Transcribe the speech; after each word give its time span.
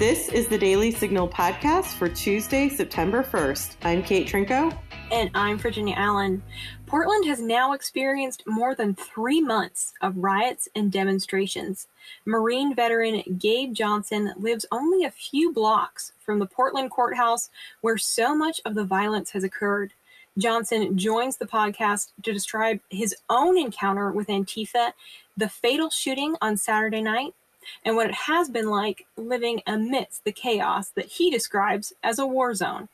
This 0.00 0.30
is 0.30 0.48
the 0.48 0.56
Daily 0.56 0.92
Signal 0.92 1.28
podcast 1.28 1.88
for 1.98 2.08
Tuesday, 2.08 2.70
September 2.70 3.22
1st. 3.22 3.76
I'm 3.82 4.02
Kate 4.02 4.26
Trinko. 4.26 4.74
And 5.12 5.30
I'm 5.34 5.58
Virginia 5.58 5.94
Allen. 5.94 6.42
Portland 6.86 7.26
has 7.26 7.42
now 7.42 7.74
experienced 7.74 8.42
more 8.46 8.74
than 8.74 8.94
three 8.94 9.42
months 9.42 9.92
of 10.00 10.16
riots 10.16 10.70
and 10.74 10.90
demonstrations. 10.90 11.86
Marine 12.24 12.74
veteran 12.74 13.22
Gabe 13.38 13.74
Johnson 13.74 14.32
lives 14.38 14.64
only 14.72 15.04
a 15.04 15.10
few 15.10 15.52
blocks 15.52 16.12
from 16.18 16.38
the 16.38 16.46
Portland 16.46 16.90
courthouse 16.90 17.50
where 17.82 17.98
so 17.98 18.34
much 18.34 18.58
of 18.64 18.74
the 18.74 18.84
violence 18.84 19.32
has 19.32 19.44
occurred. 19.44 19.92
Johnson 20.38 20.96
joins 20.96 21.36
the 21.36 21.44
podcast 21.44 22.12
to 22.22 22.32
describe 22.32 22.80
his 22.88 23.14
own 23.28 23.58
encounter 23.58 24.10
with 24.10 24.28
Antifa, 24.28 24.94
the 25.36 25.50
fatal 25.50 25.90
shooting 25.90 26.36
on 26.40 26.56
Saturday 26.56 27.02
night, 27.02 27.34
and 27.84 27.96
what 27.96 28.08
it 28.08 28.14
has 28.14 28.48
been 28.48 28.68
like 28.68 29.06
living 29.16 29.62
amidst 29.66 30.24
the 30.24 30.32
chaos 30.32 30.90
that 30.90 31.06
he 31.06 31.30
describes 31.30 31.92
as 32.02 32.18
a 32.18 32.26
war 32.26 32.54
zone. 32.54 32.88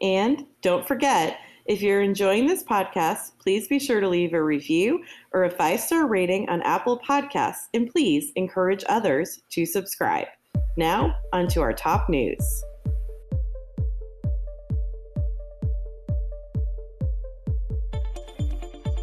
And 0.00 0.46
don't 0.62 0.86
forget, 0.86 1.38
if 1.66 1.82
you're 1.82 2.02
enjoying 2.02 2.46
this 2.46 2.62
podcast, 2.62 3.32
please 3.38 3.66
be 3.66 3.78
sure 3.78 4.00
to 4.00 4.08
leave 4.08 4.34
a 4.34 4.42
review 4.42 5.02
or 5.32 5.44
a 5.44 5.50
five 5.50 5.80
star 5.80 6.06
rating 6.06 6.48
on 6.48 6.62
Apple 6.62 7.00
Podcasts, 7.00 7.66
and 7.74 7.90
please 7.90 8.30
encourage 8.36 8.84
others 8.88 9.42
to 9.50 9.66
subscribe. 9.66 10.28
Now, 10.76 11.16
on 11.32 11.48
to 11.48 11.62
our 11.62 11.72
top 11.72 12.08
news. 12.08 12.64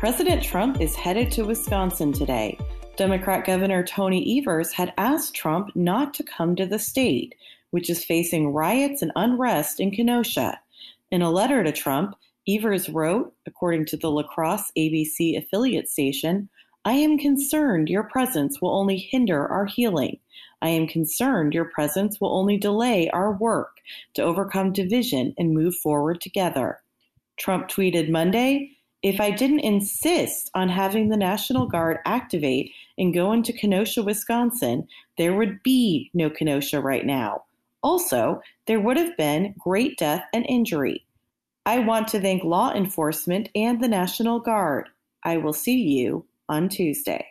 President 0.04 0.44
Trump 0.44 0.82
is 0.82 0.96
headed 0.96 1.32
to 1.32 1.44
Wisconsin 1.44 2.12
today. 2.12 2.58
Democrat 2.96 3.44
Governor 3.44 3.84
Tony 3.84 4.40
Evers 4.40 4.72
had 4.72 4.94
asked 5.00 5.34
Trump 5.34 5.76
not 5.76 6.14
to 6.14 6.24
come 6.24 6.56
to 6.56 6.68
the 6.68 6.78
state, 6.78 7.34
which 7.72 7.90
is 7.90 8.06
facing 8.06 8.54
riots 8.54 9.02
and 9.02 9.12
unrest 9.16 9.80
in 9.80 9.90
Kenosha. 9.90 10.60
In 11.10 11.24
a 11.24 11.32
letter 11.32 11.64
to 11.64 11.72
Trump, 11.72 12.16
Evers 12.48 12.90
wrote, 12.90 13.34
according 13.48 13.88
to 13.88 13.98
the 13.98 14.12
La 14.12 14.22
Crosse 14.22 14.72
ABC 14.78 15.36
affiliate 15.36 15.90
station, 15.90 16.50
I 16.86 16.94
am 16.94 17.18
concerned 17.18 17.90
your 17.90 18.04
presence 18.04 18.62
will 18.62 18.78
only 18.78 18.98
hinder 18.98 19.48
our 19.48 19.66
healing. 19.66 20.20
I 20.62 20.70
am 20.70 20.86
concerned 20.86 21.56
your 21.56 21.66
presence 21.66 22.22
will 22.22 22.38
only 22.38 22.58
delay 22.58 23.10
our 23.10 23.34
work 23.34 23.78
to 24.14 24.22
overcome 24.22 24.72
division 24.72 25.34
and 25.40 25.56
move 25.56 25.76
forward 25.76 26.22
together. 26.22 26.80
Trump 27.38 27.70
tweeted 27.70 28.12
Monday, 28.12 28.78
if 29.02 29.20
I 29.20 29.32
didn't 29.32 29.60
insist 29.60 30.50
on 30.54 30.70
having 30.70 31.10
the 31.10 31.18
National 31.18 31.68
Guard 31.68 31.98
activate 32.06 32.72
and 32.98 33.14
go 33.14 33.32
into 33.34 33.54
Kenosha, 33.54 34.04
Wisconsin, 34.04 34.88
there 35.18 35.36
would 35.36 35.62
be 35.64 36.12
no 36.14 36.30
Kenosha 36.30 36.80
right 36.80 37.06
now. 37.06 37.44
Also, 37.82 38.42
there 38.66 38.80
would 38.80 38.98
have 38.98 39.16
been 39.18 39.54
great 39.60 39.98
death 39.98 40.24
and 40.34 40.46
injury. 40.48 41.06
I 41.66 41.80
want 41.80 42.08
to 42.10 42.20
thank 42.20 42.44
law 42.44 42.74
enforcement 42.74 43.50
and 43.56 43.82
the 43.82 43.88
National 43.88 44.40
Guard. 44.40 44.90
I 45.24 45.38
will 45.38 45.54
see 45.54 45.78
you 45.78 46.26
on 46.50 46.70
Tuesday. 46.70 47.26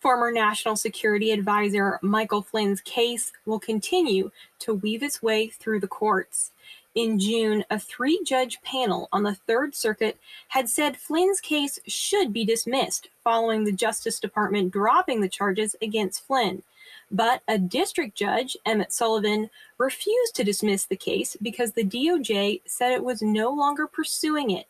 Former 0.00 0.32
National 0.32 0.74
Security 0.74 1.30
Advisor 1.30 2.00
Michael 2.02 2.42
Flynn's 2.42 2.80
case 2.80 3.32
will 3.46 3.60
continue 3.60 4.30
to 4.58 4.74
weave 4.74 5.02
its 5.02 5.22
way 5.22 5.48
through 5.48 5.78
the 5.78 5.86
courts. 5.86 6.50
In 6.94 7.18
June, 7.18 7.64
a 7.70 7.78
three 7.78 8.20
judge 8.22 8.60
panel 8.62 9.08
on 9.12 9.22
the 9.22 9.34
Third 9.34 9.74
Circuit 9.74 10.18
had 10.48 10.68
said 10.68 10.98
Flynn's 10.98 11.40
case 11.40 11.78
should 11.86 12.34
be 12.34 12.44
dismissed 12.44 13.08
following 13.24 13.64
the 13.64 13.72
Justice 13.72 14.20
Department 14.20 14.72
dropping 14.72 15.22
the 15.22 15.28
charges 15.28 15.74
against 15.80 16.26
Flynn. 16.26 16.62
But 17.10 17.42
a 17.48 17.58
district 17.58 18.14
judge, 18.14 18.58
Emmett 18.66 18.92
Sullivan, 18.92 19.48
refused 19.78 20.34
to 20.36 20.44
dismiss 20.44 20.84
the 20.84 20.96
case 20.96 21.34
because 21.40 21.72
the 21.72 21.84
DOJ 21.84 22.60
said 22.66 22.92
it 22.92 23.04
was 23.04 23.22
no 23.22 23.50
longer 23.50 23.86
pursuing 23.86 24.50
it. 24.50 24.66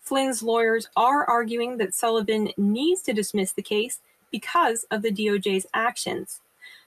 Flynn's 0.00 0.44
lawyers 0.44 0.88
are 0.96 1.24
arguing 1.24 1.78
that 1.78 1.94
Sullivan 1.94 2.50
needs 2.56 3.02
to 3.02 3.12
dismiss 3.12 3.50
the 3.50 3.62
case 3.62 4.00
because 4.30 4.84
of 4.92 5.02
the 5.02 5.10
DOJ's 5.10 5.66
actions. 5.74 6.40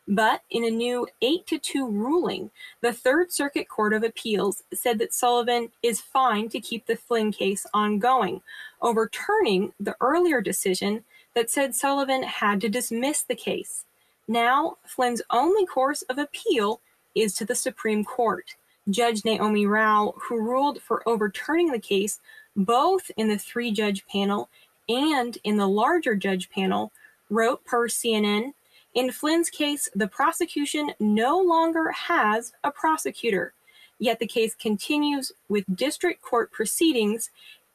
But 0.07 0.41
in 0.49 0.63
a 0.63 0.71
new 0.71 1.07
8 1.21 1.45
to 1.47 1.59
2 1.59 1.89
ruling, 1.89 2.49
the 2.81 2.93
Third 2.93 3.31
Circuit 3.31 3.67
Court 3.67 3.93
of 3.93 4.03
Appeals 4.03 4.63
said 4.73 4.99
that 4.99 5.13
Sullivan 5.13 5.69
is 5.83 5.99
fine 5.99 6.47
to 6.49 6.61
keep 6.61 6.85
the 6.85 6.95
Flynn 6.95 7.31
case 7.31 7.65
ongoing, 7.73 8.41
overturning 8.81 9.73
the 9.79 9.97
earlier 9.99 10.39
decision 10.39 11.03
that 11.35 11.49
said 11.49 11.75
Sullivan 11.75 12.23
had 12.23 12.61
to 12.61 12.69
dismiss 12.69 13.21
the 13.21 13.35
case. 13.35 13.83
Now, 14.29 14.77
Flynn's 14.85 15.21
only 15.29 15.65
course 15.65 16.03
of 16.03 16.17
appeal 16.17 16.79
is 17.13 17.33
to 17.35 17.45
the 17.45 17.55
Supreme 17.55 18.05
Court. 18.05 18.55
Judge 18.89 19.25
Naomi 19.25 19.65
Rao, 19.65 20.13
who 20.17 20.41
ruled 20.41 20.81
for 20.81 21.07
overturning 21.07 21.71
the 21.71 21.79
case 21.79 22.19
both 22.55 23.11
in 23.17 23.27
the 23.27 23.37
three 23.37 23.71
judge 23.71 24.05
panel 24.07 24.49
and 24.87 25.37
in 25.43 25.57
the 25.57 25.67
larger 25.67 26.15
judge 26.15 26.49
panel, 26.49 26.91
wrote 27.29 27.63
per 27.65 27.87
CNN 27.87 28.53
in 28.97 29.11
Flynn's 29.11 29.51
case, 29.51 29.87
the 29.93 30.07
prosecution 30.07 30.91
no 30.99 31.39
longer 31.39 31.91
has 31.91 32.53
a 32.63 32.71
prosecutor, 32.71 33.53
yet 33.99 34.17
the 34.17 34.25
case 34.25 34.55
continues 34.55 35.31
with 35.47 35.63
district 35.75 36.23
court 36.23 36.51
proceedings 36.51 37.29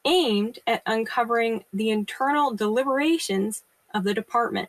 aimed 0.04 0.58
at 0.66 0.82
uncovering 0.84 1.64
the 1.72 1.90
internal 1.90 2.52
deliberations 2.52 3.62
of 3.94 4.02
the 4.02 4.12
department. 4.12 4.68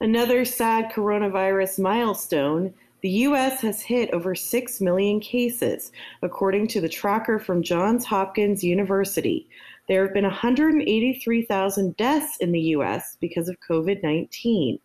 Another 0.00 0.46
sad 0.46 0.90
coronavirus 0.90 1.78
milestone 1.80 2.72
the 3.02 3.10
U.S. 3.10 3.60
has 3.60 3.82
hit 3.82 4.10
over 4.14 4.34
6 4.34 4.80
million 4.80 5.20
cases, 5.20 5.92
according 6.22 6.68
to 6.68 6.80
the 6.80 6.88
tracker 6.88 7.38
from 7.38 7.62
Johns 7.62 8.06
Hopkins 8.06 8.64
University. 8.64 9.46
There 9.86 10.02
have 10.02 10.14
been 10.14 10.24
183,000 10.24 11.96
deaths 11.98 12.38
in 12.38 12.52
the 12.52 12.60
U.S. 12.60 13.18
because 13.20 13.50
of 13.50 13.60
COVID 13.68 14.02
19. 14.02 14.80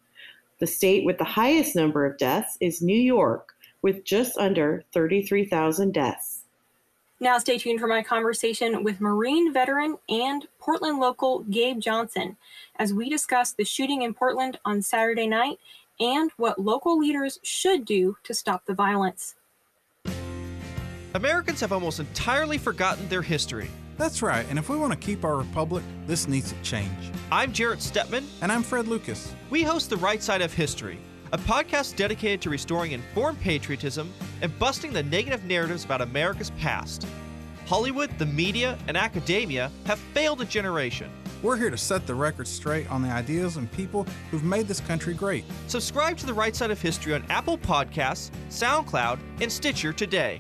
The 0.64 0.68
state 0.68 1.04
with 1.04 1.18
the 1.18 1.26
highest 1.26 1.76
number 1.76 2.06
of 2.06 2.18
deaths 2.18 2.58
is 2.62 2.82
New 2.82 2.98
York, 2.98 3.54
with 3.82 4.06
just 4.06 4.38
under 4.38 4.86
33,000 4.94 5.94
deaths. 5.94 6.44
Now, 7.20 7.38
stay 7.38 7.58
tuned 7.58 7.82
for 7.82 7.88
my 7.88 8.02
conversation 8.02 8.82
with 8.82 9.02
Marine 9.02 9.52
veteran 9.52 9.98
and 10.08 10.48
Portland 10.60 11.00
local 11.00 11.40
Gabe 11.40 11.82
Johnson 11.82 12.38
as 12.80 12.94
we 12.94 13.10
discuss 13.10 13.52
the 13.52 13.66
shooting 13.66 14.04
in 14.04 14.14
Portland 14.14 14.58
on 14.64 14.82
Saturday 14.82 15.28
night 15.28 15.60
and 16.00 16.32
what 16.38 16.58
local 16.58 16.98
leaders 16.98 17.42
should 17.44 17.84
do 17.84 18.16
to 18.24 18.34
stop 18.34 18.66
the 18.66 18.74
violence. 18.74 19.36
Americans 21.14 21.60
have 21.60 21.74
almost 21.74 22.00
entirely 22.00 22.58
forgotten 22.58 23.10
their 23.10 23.22
history. 23.22 23.70
That's 23.96 24.24
right, 24.24 24.46
and 24.50 24.58
if 24.58 24.70
we 24.70 24.78
want 24.78 24.92
to 24.92 24.98
keep 24.98 25.24
our 25.24 25.38
republic, 25.38 25.84
this 26.08 26.28
needs 26.28 26.52
to 26.52 26.62
change. 26.64 26.90
I'm 27.32 27.54
Jarrett 27.54 27.80
Stepman. 27.80 28.26
And 28.42 28.52
I'm 28.52 28.64
Fred 28.64 28.88
Lucas. 28.88 29.36
We 29.52 29.62
host 29.62 29.92
The 29.92 29.98
Right 29.98 30.22
Side 30.22 30.42
of 30.42 30.52
History, 30.52 31.00
a 31.32 31.38
podcast 31.38 31.96
dedicated 31.96 32.42
to 32.42 32.50
restoring 32.50 32.94
informed 32.94 33.40
patriotism 33.40 34.12
and 34.42 34.58
busting 34.58 34.94
the 34.94 35.04
negative 35.04 35.44
narratives 35.46 35.86
about 35.86 36.02
America's 36.02 36.50
past. 36.52 37.06
Hollywood, 37.68 38.10
the 38.18 38.26
media, 38.26 38.78
and 38.88 38.98
academia 38.98 39.72
have 39.86 40.00
failed 40.00 40.42
a 40.42 40.46
generation. 40.46 41.12
We're 41.44 41.58
here 41.58 41.70
to 41.70 41.78
set 41.78 42.08
the 42.08 42.16
record 42.16 42.48
straight 42.48 42.90
on 42.90 43.04
the 43.04 43.10
ideas 43.10 43.58
and 43.58 43.72
people 43.72 44.08
who've 44.32 44.44
made 44.44 44.68
this 44.68 44.80
country 44.80 45.14
great. 45.14 45.46
Subscribe 45.68 46.18
to 46.18 46.26
The 46.26 46.34
Right 46.34 46.56
Side 46.56 46.72
of 46.72 46.82
History 46.82 47.14
on 47.14 47.24
Apple 47.30 47.58
Podcasts, 47.58 48.32
SoundCloud, 48.50 49.20
and 49.40 49.52
Stitcher 49.52 49.94
today. 49.94 50.40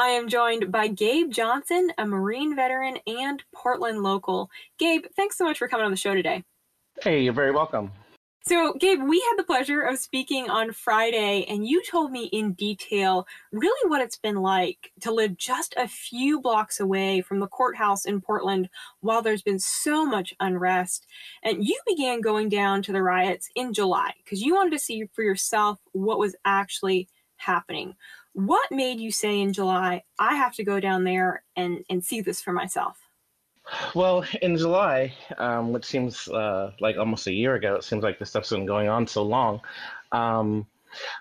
I 0.00 0.08
am 0.12 0.30
joined 0.30 0.72
by 0.72 0.88
Gabe 0.88 1.30
Johnson, 1.30 1.92
a 1.98 2.06
Marine 2.06 2.56
veteran 2.56 2.96
and 3.06 3.44
Portland 3.54 4.02
local. 4.02 4.48
Gabe, 4.78 5.04
thanks 5.14 5.36
so 5.36 5.44
much 5.44 5.58
for 5.58 5.68
coming 5.68 5.84
on 5.84 5.90
the 5.90 5.96
show 5.98 6.14
today. 6.14 6.42
Hey, 7.02 7.20
you're 7.20 7.34
very 7.34 7.50
welcome. 7.50 7.92
So, 8.46 8.72
Gabe, 8.80 9.02
we 9.02 9.20
had 9.20 9.36
the 9.36 9.44
pleasure 9.44 9.82
of 9.82 9.98
speaking 9.98 10.48
on 10.48 10.72
Friday, 10.72 11.44
and 11.46 11.68
you 11.68 11.82
told 11.84 12.12
me 12.12 12.30
in 12.32 12.54
detail 12.54 13.26
really 13.52 13.90
what 13.90 14.00
it's 14.00 14.16
been 14.16 14.36
like 14.36 14.90
to 15.02 15.12
live 15.12 15.36
just 15.36 15.74
a 15.76 15.86
few 15.86 16.40
blocks 16.40 16.80
away 16.80 17.20
from 17.20 17.40
the 17.40 17.46
courthouse 17.46 18.06
in 18.06 18.22
Portland 18.22 18.70
while 19.00 19.20
there's 19.20 19.42
been 19.42 19.58
so 19.58 20.06
much 20.06 20.32
unrest. 20.40 21.06
And 21.42 21.62
you 21.62 21.78
began 21.86 22.22
going 22.22 22.48
down 22.48 22.80
to 22.84 22.92
the 22.92 23.02
riots 23.02 23.50
in 23.54 23.74
July 23.74 24.14
because 24.24 24.40
you 24.40 24.54
wanted 24.54 24.72
to 24.72 24.78
see 24.78 25.04
for 25.12 25.22
yourself 25.22 25.78
what 25.92 26.18
was 26.18 26.34
actually 26.46 27.06
happening. 27.36 27.96
What 28.32 28.70
made 28.70 29.00
you 29.00 29.10
say 29.10 29.40
in 29.40 29.52
July, 29.52 30.04
I 30.18 30.36
have 30.36 30.54
to 30.54 30.64
go 30.64 30.80
down 30.80 31.04
there 31.04 31.42
and, 31.56 31.84
and 31.90 32.04
see 32.04 32.20
this 32.20 32.40
for 32.40 32.52
myself? 32.52 32.98
Well, 33.94 34.24
in 34.42 34.56
July, 34.56 35.12
um, 35.38 35.72
which 35.72 35.84
seems 35.84 36.28
uh, 36.28 36.72
like 36.80 36.96
almost 36.96 37.26
a 37.26 37.32
year 37.32 37.54
ago, 37.54 37.76
it 37.76 37.84
seems 37.84 38.02
like 38.02 38.18
this 38.18 38.30
stuff's 38.30 38.50
been 38.50 38.66
going 38.66 38.88
on 38.88 39.06
so 39.06 39.22
long. 39.22 39.60
Um, 40.12 40.66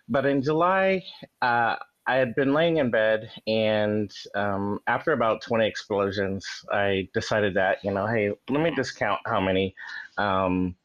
but 0.07 0.25
in 0.25 0.41
July, 0.41 1.03
uh, 1.41 1.75
I 2.07 2.15
had 2.15 2.33
been 2.33 2.53
laying 2.53 2.77
in 2.77 2.89
bed, 2.89 3.29
and 3.45 4.11
um, 4.33 4.79
after 4.87 5.11
about 5.11 5.43
20 5.43 5.67
explosions, 5.67 6.45
I 6.71 7.07
decided 7.13 7.53
that, 7.53 7.83
you 7.83 7.91
know, 7.91 8.07
hey, 8.07 8.31
let 8.49 8.63
me 8.63 8.73
just 8.75 8.97
count 8.97 9.19
how 9.27 9.39
many, 9.39 9.75
um, 10.17 10.75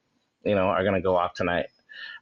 you 0.44 0.54
know, 0.54 0.66
are 0.66 0.82
going 0.82 0.94
to 0.94 1.00
go 1.00 1.16
off 1.16 1.32
tonight. 1.32 1.66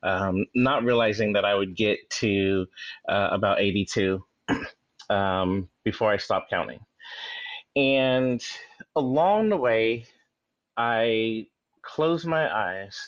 Um, 0.03 0.47
not 0.55 0.85
realizing 0.85 1.33
that 1.35 1.45
I 1.45 1.55
would 1.55 1.77
get 1.77 1.99
to 2.21 2.67
uh, 3.09 3.29
about 3.33 3.61
82 3.61 4.25
um, 5.11 5.69
before 5.85 6.13
I 6.13 6.17
stopped 6.17 6.51
counting. 6.51 6.81
And 7.77 8.43
along 8.97 9.49
the 9.49 9.57
way, 9.57 10.07
I 10.77 11.47
closed 11.83 12.27
my 12.27 12.53
eyes, 12.55 12.99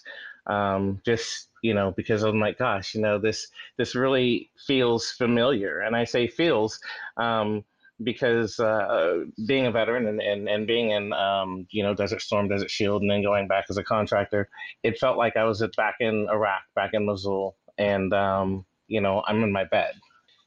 um, 0.46 1.00
just 1.04 1.48
you 1.62 1.72
know, 1.72 1.92
because 1.96 2.22
I'm 2.22 2.40
like, 2.40 2.58
gosh, 2.58 2.94
you 2.94 3.00
know, 3.00 3.18
this 3.18 3.48
this 3.78 3.94
really 3.94 4.50
feels 4.66 5.10
familiar, 5.10 5.80
and 5.80 5.96
I 5.96 6.04
say 6.04 6.26
feels. 6.26 6.80
Um, 7.16 7.64
because 8.02 8.58
uh, 8.58 9.24
being 9.46 9.66
a 9.66 9.70
veteran 9.70 10.06
and, 10.06 10.20
and, 10.20 10.48
and 10.48 10.66
being 10.66 10.90
in 10.90 11.12
um, 11.12 11.66
you 11.70 11.82
know 11.82 11.94
Desert 11.94 12.22
Storm, 12.22 12.48
Desert 12.48 12.70
Shield, 12.70 13.02
and 13.02 13.10
then 13.10 13.22
going 13.22 13.48
back 13.48 13.66
as 13.70 13.76
a 13.76 13.84
contractor, 13.84 14.48
it 14.82 14.98
felt 14.98 15.16
like 15.16 15.36
I 15.36 15.44
was 15.44 15.62
back 15.76 15.96
in 16.00 16.26
Iraq, 16.30 16.62
back 16.74 16.90
in 16.92 17.06
Mosul, 17.06 17.56
and 17.78 18.12
um, 18.12 18.64
you 18.88 19.00
know 19.00 19.22
I'm 19.26 19.42
in 19.42 19.52
my 19.52 19.64
bed 19.64 19.94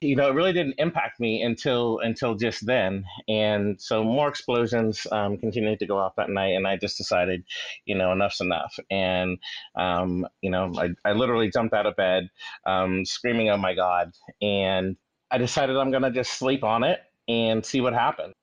you 0.01 0.15
know, 0.15 0.27
it 0.29 0.35
really 0.35 0.53
didn't 0.53 0.75
impact 0.77 1.19
me 1.19 1.41
until 1.41 1.99
until 1.99 2.35
just 2.35 2.65
then. 2.65 3.03
And 3.27 3.81
so 3.81 4.03
more 4.03 4.27
explosions 4.27 5.07
um, 5.11 5.37
continued 5.37 5.79
to 5.79 5.87
go 5.87 5.97
off 5.97 6.15
that 6.17 6.29
night, 6.29 6.53
and 6.55 6.67
I 6.67 6.77
just 6.77 6.97
decided, 6.97 7.43
you 7.85 7.95
know, 7.95 8.11
enough's 8.11 8.39
enough. 8.39 8.77
And 8.91 9.39
um, 9.75 10.27
you 10.41 10.51
know, 10.51 10.71
I, 10.77 10.89
I 11.03 11.13
literally 11.13 11.49
jumped 11.49 11.73
out 11.73 11.87
of 11.87 11.95
bed, 11.95 12.29
um, 12.65 13.05
screaming, 13.05 13.49
"Oh 13.49 13.57
my 13.57 13.73
God!" 13.73 14.11
And 14.41 14.97
I 15.31 15.39
decided 15.39 15.75
I'm 15.75 15.91
gonna 15.91 16.11
just 16.11 16.33
sleep 16.33 16.63
on 16.63 16.83
it 16.83 16.99
and 17.27 17.65
see 17.65 17.81
what 17.81 17.93
happened 17.93 18.33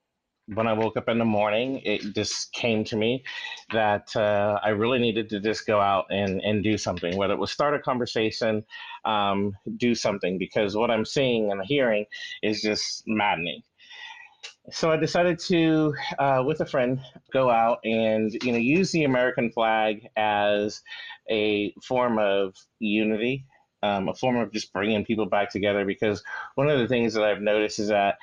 when 0.47 0.67
I 0.67 0.73
woke 0.73 0.97
up 0.97 1.09
in 1.09 1.17
the 1.17 1.25
morning, 1.25 1.81
it 1.83 2.13
just 2.13 2.53
came 2.53 2.83
to 2.85 2.95
me 2.95 3.23
that 3.71 4.15
uh, 4.15 4.59
I 4.63 4.69
really 4.69 4.99
needed 4.99 5.29
to 5.29 5.39
just 5.39 5.65
go 5.65 5.79
out 5.79 6.05
and, 6.09 6.39
and 6.41 6.63
do 6.63 6.77
something, 6.77 7.17
whether 7.17 7.33
it 7.33 7.39
was 7.39 7.51
start 7.51 7.73
a 7.73 7.79
conversation, 7.79 8.63
um, 9.05 9.53
do 9.77 9.95
something, 9.95 10.37
because 10.37 10.75
what 10.75 10.91
I'm 10.91 11.05
seeing 11.05 11.51
and 11.51 11.61
hearing 11.65 12.05
is 12.43 12.61
just 12.61 13.03
maddening. 13.07 13.61
So 14.71 14.91
I 14.91 14.97
decided 14.97 15.39
to, 15.39 15.93
uh, 16.19 16.43
with 16.45 16.61
a 16.61 16.65
friend, 16.65 16.99
go 17.31 17.49
out 17.49 17.79
and 17.83 18.31
you 18.43 18.51
know 18.51 18.57
use 18.57 18.91
the 18.91 19.03
American 19.03 19.51
flag 19.51 20.07
as 20.15 20.81
a 21.29 21.73
form 21.83 22.17
of 22.19 22.55
unity 22.79 23.45
um, 23.85 24.09
a 24.09 24.13
form 24.13 24.37
of 24.37 24.51
just 24.51 24.73
bringing 24.73 25.05
people 25.05 25.27
back 25.27 25.51
together 25.51 25.85
because 25.85 26.23
one 26.55 26.69
of 26.69 26.79
the 26.79 26.87
things 26.87 27.13
that 27.13 27.23
I've 27.23 27.41
noticed 27.41 27.79
is 27.79 27.89
that 27.89 28.17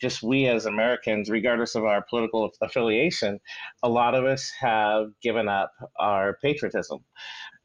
just 0.00 0.22
we 0.22 0.46
as 0.46 0.66
Americans, 0.66 1.30
regardless 1.30 1.74
of 1.74 1.84
our 1.84 2.04
political 2.08 2.50
affiliation, 2.60 3.40
a 3.82 3.88
lot 3.88 4.14
of 4.14 4.24
us 4.24 4.52
have 4.60 5.08
given 5.22 5.48
up 5.48 5.72
our 5.98 6.38
patriotism. 6.40 7.04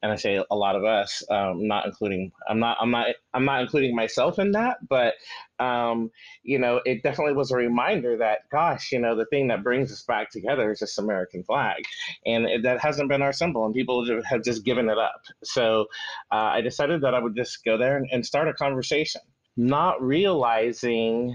And 0.01 0.11
I 0.11 0.15
say 0.17 0.43
a 0.51 0.55
lot 0.55 0.75
of 0.75 0.83
us, 0.83 1.23
um, 1.29 1.65
not 1.65 1.85
including 1.85 2.33
I'm 2.49 2.59
not 2.59 2.75
I'm 2.81 2.91
not 2.91 3.07
I'm 3.33 3.45
not 3.45 3.61
including 3.61 3.95
myself 3.95 4.37
in 4.37 4.51
that, 4.51 4.77
but 4.89 5.13
um, 5.59 6.11
you 6.43 6.59
know, 6.59 6.81
it 6.83 7.03
definitely 7.03 7.35
was 7.35 7.51
a 7.51 7.55
reminder 7.55 8.17
that 8.17 8.39
gosh, 8.51 8.91
you 8.91 8.99
know, 8.99 9.15
the 9.15 9.25
thing 9.27 9.47
that 9.47 9.63
brings 9.63 9.93
us 9.93 10.01
back 10.01 10.29
together 10.29 10.71
is 10.71 10.79
this 10.79 10.97
American 10.97 11.41
flag, 11.43 11.83
and 12.25 12.45
it, 12.45 12.63
that 12.63 12.81
hasn't 12.81 13.07
been 13.07 13.21
our 13.21 13.31
symbol, 13.31 13.65
and 13.65 13.73
people 13.73 14.05
have 14.25 14.43
just 14.43 14.65
given 14.65 14.89
it 14.89 14.97
up. 14.97 15.21
So 15.45 15.85
uh, 16.31 16.51
I 16.51 16.59
decided 16.59 16.99
that 17.01 17.13
I 17.13 17.19
would 17.19 17.37
just 17.37 17.63
go 17.63 17.77
there 17.77 17.95
and, 17.95 18.09
and 18.11 18.25
start 18.25 18.49
a 18.49 18.53
conversation, 18.53 19.21
not 19.55 20.01
realizing 20.01 21.33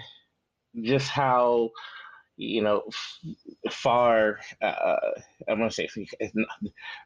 just 0.83 1.09
how 1.09 1.71
you 2.39 2.63
know 2.63 2.83
far 3.71 4.39
uh, 4.63 4.97
i 5.49 5.55
want 5.55 5.71
to 5.71 5.89
say 5.89 6.07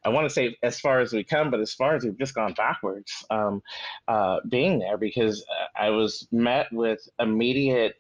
i 0.05 0.09
want 0.09 0.29
to 0.29 0.33
say 0.33 0.57
as 0.63 0.79
far 0.79 1.01
as 1.01 1.13
we 1.13 1.25
come 1.25 1.51
but 1.51 1.59
as 1.59 1.73
far 1.73 1.97
as 1.97 2.05
we've 2.05 2.19
just 2.19 2.35
gone 2.35 2.53
backwards 2.53 3.25
um, 3.31 3.63
uh, 4.09 4.39
being 4.49 4.79
there 4.79 4.99
because 4.99 5.45
i 5.75 5.89
was 5.89 6.29
met 6.31 6.67
with 6.71 7.01
immediate 7.19 7.95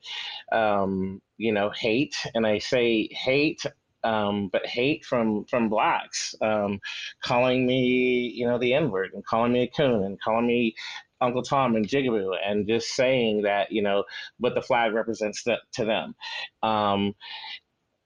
um, 0.52 1.20
you 1.38 1.52
know 1.52 1.70
hate 1.70 2.14
and 2.34 2.46
i 2.46 2.58
say 2.58 3.08
hate 3.12 3.62
um, 4.04 4.48
but 4.52 4.66
hate 4.66 5.04
from 5.04 5.44
from 5.44 5.68
blacks, 5.68 6.34
um, 6.40 6.80
calling 7.22 7.66
me, 7.66 8.32
you 8.34 8.46
know, 8.46 8.58
the 8.58 8.74
N 8.74 8.90
word 8.90 9.10
and 9.14 9.24
calling 9.24 9.52
me 9.52 9.62
a 9.62 9.68
coon 9.68 10.04
and 10.04 10.20
calling 10.20 10.46
me 10.46 10.74
Uncle 11.22 11.42
Tom 11.42 11.76
and 11.76 11.86
Jigaboo 11.86 12.34
and 12.44 12.66
just 12.66 12.88
saying 12.94 13.42
that, 13.42 13.70
you 13.72 13.82
know, 13.82 14.04
what 14.38 14.54
the 14.54 14.62
flag 14.62 14.92
represents 14.92 15.44
to, 15.44 15.58
to 15.74 15.84
them. 15.84 16.14
Um, 16.62 17.14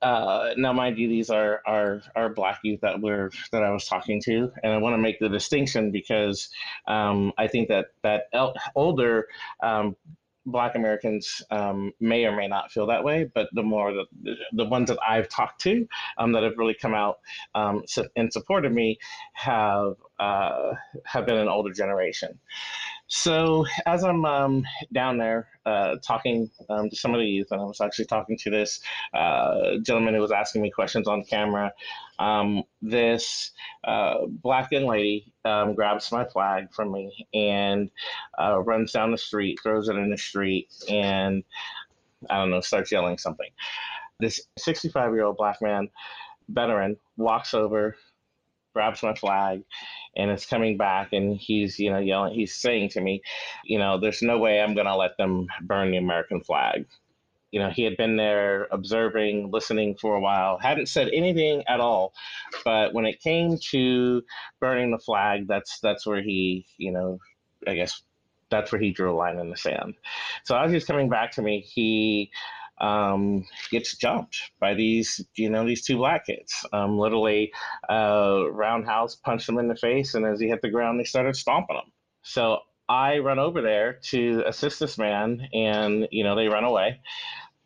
uh, 0.03 0.51
now, 0.59 0.73
mind 0.75 0.99
you, 0.99 1.09
these 1.09 1.31
are, 1.31 1.63
are 1.67 2.03
are 2.15 2.29
black 2.29 2.61
youth 2.63 2.81
that 2.83 3.01
we're 3.01 3.31
that 3.51 3.63
I 3.65 3.71
was 3.71 3.87
talking 3.87 4.21
to, 4.27 4.53
and 4.63 4.73
I 4.73 4.77
want 4.77 4.93
to 4.93 4.99
make 4.99 5.19
the 5.19 5.29
distinction 5.31 5.91
because 5.91 6.51
um, 6.87 7.33
I 7.39 7.49
think 7.49 7.69
that 7.69 7.87
that 8.03 8.25
el- 8.35 8.55
older 8.75 9.27
um, 9.63 9.97
Black 10.47 10.77
Americans 10.77 11.43
um, 11.51 11.93
may 11.99 12.25
or 12.25 12.35
may 12.37 12.47
not 12.47 12.71
feel 12.71 12.87
that 12.87 13.03
way, 13.03 13.29
but 13.35 13.49
the 13.53 13.65
more 13.65 13.93
the, 13.93 14.37
the 14.53 14.65
ones 14.65 14.89
that 14.89 14.99
I've 15.07 15.29
talked 15.29 15.61
to 15.63 15.87
um, 16.19 16.33
that 16.33 16.45
have 16.45 16.57
really 16.57 16.77
come 16.81 16.95
out 16.95 17.19
um, 17.55 17.83
in 18.15 18.31
support 18.31 18.65
of 18.65 18.73
me 18.73 18.99
have 19.33 19.95
uh, 20.21 20.73
have 21.05 21.27
been 21.27 21.39
an 21.39 21.49
older 21.49 21.73
generation. 21.73 22.39
So 23.09 23.65
as 23.87 24.03
I'm 24.03 24.25
um, 24.25 24.65
down 24.93 25.17
there 25.19 25.49
uh, 25.65 25.97
talking 26.05 26.51
um, 26.69 26.91
to 26.91 26.97
some 26.97 27.15
of 27.15 27.21
the 27.21 27.27
youth, 27.27 27.49
and 27.53 27.61
I 27.61 27.65
was 27.65 27.81
actually 27.81 28.07
talking 28.07 28.37
to 28.39 28.51
this 28.51 28.81
uh, 29.15 29.79
gentleman 29.83 30.15
who 30.15 30.21
was 30.21 30.33
asking 30.33 30.63
me 30.63 30.71
questions 30.71 31.07
on 31.07 31.23
camera, 31.23 31.73
um, 32.19 32.65
this 32.83 33.53
uh, 33.85 34.27
black 34.27 34.73
young 34.73 34.87
lady 34.87 35.33
um, 35.45 35.75
grabs 35.75 36.11
my 36.11 36.25
flag 36.25 36.73
from 36.73 36.91
me 36.93 37.27
and 37.33 37.91
uh, 38.41 38.61
runs 38.63 38.91
down 38.91 39.13
the 39.13 39.19
street, 39.19 39.61
throws 39.63 39.89
it 39.89 39.97
in 39.97 40.11
the 40.11 40.19
street, 40.19 40.69
and 40.89 41.45
I 42.29 42.39
don't 42.39 42.51
know, 42.51 42.61
starts 42.61 42.91
yelling 42.91 43.19
something. 43.19 43.51
This 44.19 44.41
65 44.59 45.13
year 45.13 45.25
old 45.25 45.37
black 45.37 45.63
man, 45.63 45.89
veteran, 46.49 46.97
walks 47.17 47.55
over, 47.55 47.97
grabs 48.77 49.03
my 49.03 49.15
flag 49.15 49.63
and 50.17 50.31
it's 50.31 50.45
coming 50.45 50.77
back 50.77 51.15
and 51.15 51.39
he's 51.39 51.79
you 51.79 51.91
know 51.91 51.99
yelling 51.99 52.35
he's 52.35 52.55
saying 52.55 52.91
to 52.91 53.01
me 53.01 53.23
you 53.65 53.79
know 53.79 53.99
there's 53.99 54.21
no 54.21 54.37
way 54.37 54.61
i'm 54.61 54.75
going 54.75 54.87
to 54.87 54.95
let 54.95 55.17
them 55.17 55.47
burn 55.63 55.91
the 55.91 55.97
american 55.97 56.43
flag. 56.43 56.85
You 57.53 57.61
know 57.61 57.71
he 57.71 57.85
had 57.85 57.97
been 57.97 58.19
there 58.19 58.69
observing 58.71 59.51
listening 59.51 59.97
for 59.99 60.15
a 60.15 60.21
while 60.21 60.59
hadn't 60.59 60.91
said 60.91 61.09
anything 61.09 61.65
at 61.67 61.81
all 61.81 62.13
but 62.67 62.93
when 62.93 63.07
it 63.07 63.19
came 63.23 63.57
to 63.71 64.23
burning 64.61 64.91
the 64.91 64.99
flag 64.99 65.49
that's 65.49 65.81
that's 65.81 66.07
where 66.07 66.21
he 66.21 66.67
you 66.77 66.93
know 66.93 67.19
i 67.67 67.75
guess 67.75 68.03
that's 68.51 68.73
where 68.73 68.81
he 68.81 68.91
drew 68.91 69.13
a 69.13 69.17
line 69.17 69.39
in 69.39 69.51
the 69.51 69.57
sand. 69.57 69.95
So 70.45 70.57
as 70.57 70.71
he's 70.71 70.85
coming 70.85 71.09
back 71.09 71.33
to 71.33 71.43
me 71.43 71.61
he 71.61 72.31
um, 72.79 73.45
gets 73.71 73.97
jumped 73.97 74.39
by 74.61 74.75
these, 74.75 75.25
you 75.35 75.51
know, 75.51 75.67
these 75.67 75.85
two 75.85 75.97
black 75.97 76.27
kids. 76.27 76.55
Um, 76.73 76.99
literally, 76.99 77.53
uh, 77.89 78.45
roundhouse 78.51 79.17
punched 79.17 79.49
him 79.49 79.59
in 79.59 79.69
the 79.69 79.77
face, 79.77 80.15
and 80.15 80.27
as 80.27 80.41
he 80.41 80.49
hit 80.49 80.63
the 80.63 80.71
ground, 80.71 81.01
they 81.01 81.05
started 81.05 81.37
stomping 81.37 81.77
him. 81.77 81.93
So 82.23 82.59
I 82.89 83.19
run 83.19 83.39
over 83.39 83.63
there 83.63 83.95
to 84.11 84.43
assist 84.47 84.81
this 84.81 84.99
man, 84.99 85.49
and 85.53 86.09
you 86.11 86.25
know, 86.25 86.37
they 86.37 86.49
run 86.49 86.65
away. 86.65 87.01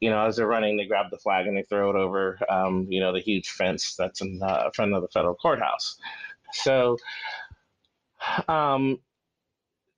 You 0.00 0.10
know, 0.10 0.24
as 0.24 0.36
they're 0.36 0.46
running, 0.46 0.76
they 0.76 0.86
grab 0.86 1.10
the 1.10 1.18
flag 1.18 1.46
and 1.46 1.54
they 1.56 1.62
throw 1.64 1.90
it 1.90 1.96
over, 1.96 2.38
um, 2.48 2.86
you 2.88 3.00
know, 3.00 3.12
the 3.12 3.20
huge 3.20 3.50
fence 3.50 3.96
that's 3.96 4.22
in 4.22 4.40
uh, 4.42 4.70
front 4.74 4.94
of 4.94 5.02
the 5.02 5.08
federal 5.08 5.34
courthouse. 5.34 5.98
So, 6.52 6.96
um, 8.48 8.98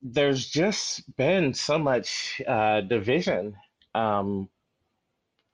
there's 0.03 0.49
just 0.49 1.05
been 1.17 1.55
so 1.55 1.79
much 1.79 2.43
uh, 2.49 2.81
division 2.81 3.55
um, 3.95 4.49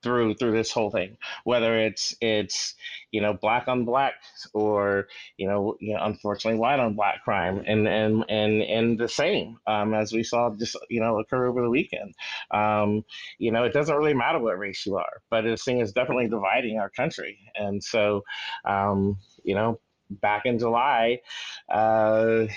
through 0.01 0.33
through 0.35 0.51
this 0.51 0.71
whole 0.71 0.91
thing 0.91 1.17
whether 1.43 1.77
it's 1.77 2.15
it's 2.21 2.75
you 3.11 3.21
know 3.21 3.33
black 3.33 3.67
on 3.67 3.85
black 3.85 4.13
or 4.53 5.07
you 5.37 5.47
know, 5.47 5.75
you 5.79 5.93
know 5.93 6.03
unfortunately 6.03 6.59
white 6.59 6.79
on 6.79 6.95
black 6.95 7.23
crime 7.23 7.63
and 7.65 7.87
and 7.87 8.23
and 8.29 8.61
and 8.61 8.99
the 8.99 9.07
same 9.07 9.57
um, 9.67 9.93
as 9.93 10.13
we 10.13 10.23
saw 10.23 10.49
just 10.55 10.77
you 10.89 11.01
know 11.01 11.19
occur 11.19 11.47
over 11.47 11.61
the 11.61 11.69
weekend. 11.69 12.13
Um, 12.51 13.03
you 13.37 13.51
know 13.51 13.63
it 13.63 13.73
doesn't 13.73 13.95
really 13.95 14.13
matter 14.13 14.39
what 14.39 14.57
race 14.57 14.85
you 14.85 14.97
are 14.97 15.21
but 15.29 15.41
this 15.41 15.63
thing 15.63 15.79
is 15.79 15.91
definitely 15.91 16.27
dividing 16.27 16.79
our 16.79 16.89
country. 16.89 17.39
And 17.55 17.83
so 17.83 18.23
um, 18.65 19.17
you 19.43 19.55
know 19.55 19.79
back 20.11 20.45
in 20.45 20.57
july 20.57 21.19
uh, 21.71 22.47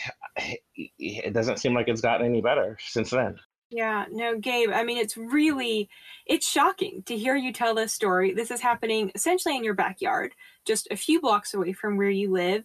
it 0.99 1.35
doesn't 1.35 1.59
seem 1.59 1.75
like 1.75 1.89
it's 1.89 2.01
gotten 2.01 2.27
any 2.27 2.41
better 2.41 2.79
since 2.81 3.11
then 3.11 3.37
yeah, 3.73 4.05
no, 4.11 4.39
Gabe, 4.39 4.71
I 4.71 4.85
mean, 4.85 4.99
it's 4.99 5.17
really, 5.17 5.89
it's 6.27 6.49
shocking 6.49 7.03
to 7.07 7.17
hear 7.17 7.35
you 7.35 7.53
tell 7.53 7.75
this 7.75 7.93
story. 7.93 8.35
This 8.35 8.51
is 8.51 8.61
happening 8.61 9.11
essentially 9.15 9.57
in 9.57 9.65
your 9.65 9.75
backyard, 9.75 10.33
just 10.67 10.87
a 10.91 10.97
few 10.97 11.21
blocks 11.21 11.55
away 11.55 11.73
from 11.73 11.97
where 11.97 12.11
you 12.11 12.31
live. 12.31 12.65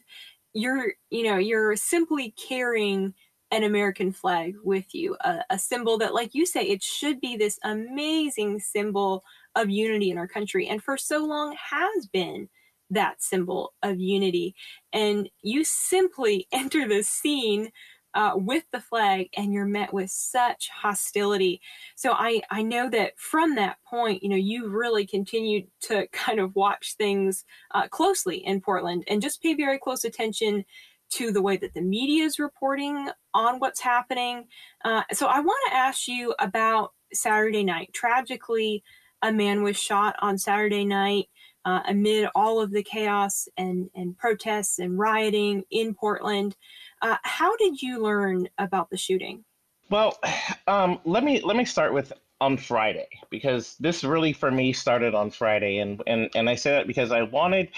You're, 0.53 0.93
you 1.09 1.23
know, 1.23 1.37
you're 1.37 1.75
simply 1.75 2.33
carrying 2.49 3.13
an 3.51 3.63
American 3.63 4.11
flag 4.11 4.55
with 4.63 4.93
you, 4.93 5.15
a, 5.21 5.39
a 5.49 5.57
symbol 5.57 5.97
that, 5.99 6.13
like 6.13 6.35
you 6.35 6.45
say, 6.45 6.63
it 6.63 6.83
should 6.83 7.21
be 7.21 7.37
this 7.37 7.57
amazing 7.63 8.59
symbol 8.59 9.23
of 9.55 9.69
unity 9.69 10.11
in 10.11 10.17
our 10.17 10.27
country. 10.27 10.67
And 10.67 10.83
for 10.83 10.97
so 10.97 11.25
long 11.25 11.55
has 11.71 12.05
been 12.07 12.49
that 12.89 13.21
symbol 13.21 13.73
of 13.83 13.99
unity. 13.99 14.55
And 14.93 15.29
you 15.41 15.63
simply 15.63 16.47
enter 16.51 16.87
the 16.87 17.03
scene 17.03 17.71
uh, 18.17 18.31
with 18.35 18.63
the 18.71 18.81
flag 18.81 19.29
and 19.37 19.53
you're 19.53 19.63
met 19.63 19.93
with 19.93 20.09
such 20.09 20.69
hostility. 20.69 21.61
So 21.95 22.13
I, 22.13 22.41
I 22.49 22.63
know 22.63 22.89
that 22.89 23.13
from 23.19 23.53
that 23.55 23.77
point, 23.87 24.23
you 24.23 24.29
know, 24.29 24.35
you 24.35 24.69
really 24.69 25.05
continued 25.05 25.67
to 25.81 26.07
kind 26.11 26.39
of 26.39 26.55
watch 26.55 26.95
things 26.97 27.45
uh, 27.75 27.87
closely 27.87 28.37
in 28.37 28.59
Portland 28.59 29.03
and 29.07 29.21
just 29.21 29.43
pay 29.43 29.53
very 29.53 29.77
close 29.77 30.03
attention 30.03 30.65
to 31.11 31.31
the 31.31 31.43
way 31.43 31.57
that 31.57 31.75
the 31.75 31.81
media 31.81 32.25
is 32.25 32.39
reporting 32.39 33.07
on 33.35 33.59
what's 33.59 33.79
happening. 33.79 34.45
Uh, 34.83 35.03
so 35.13 35.27
I 35.27 35.39
want 35.39 35.59
to 35.69 35.77
ask 35.77 36.07
you 36.07 36.33
about 36.39 36.93
Saturday 37.13 37.63
night. 37.63 37.93
Tragically, 37.93 38.83
a 39.21 39.31
man 39.31 39.61
was 39.61 39.77
shot 39.77 40.15
on 40.19 40.39
Saturday 40.39 40.85
night 40.85 41.27
uh, 41.67 41.81
amid 41.89 42.29
all 42.33 42.61
of 42.61 42.71
the 42.71 42.81
chaos 42.81 43.49
and, 43.57 43.89
and 43.93 44.17
protests 44.17 44.79
and 44.79 44.97
rioting 44.97 45.63
in 45.69 45.93
Portland. 45.93 46.55
Uh, 47.01 47.17
how 47.23 47.55
did 47.57 47.81
you 47.81 48.01
learn 48.01 48.47
about 48.57 48.89
the 48.89 48.97
shooting? 48.97 49.43
Well, 49.89 50.17
um, 50.67 50.99
let 51.05 51.23
me 51.23 51.41
let 51.41 51.55
me 51.55 51.65
start 51.65 51.93
with 51.93 52.13
on 52.39 52.57
Friday 52.57 53.07
because 53.29 53.75
this 53.79 54.03
really 54.03 54.33
for 54.33 54.51
me 54.51 54.73
started 54.73 55.15
on 55.15 55.31
Friday, 55.31 55.79
and 55.79 56.01
and 56.07 56.29
and 56.35 56.49
I 56.49 56.55
say 56.55 56.71
that 56.71 56.87
because 56.87 57.11
I 57.11 57.23
wanted 57.23 57.69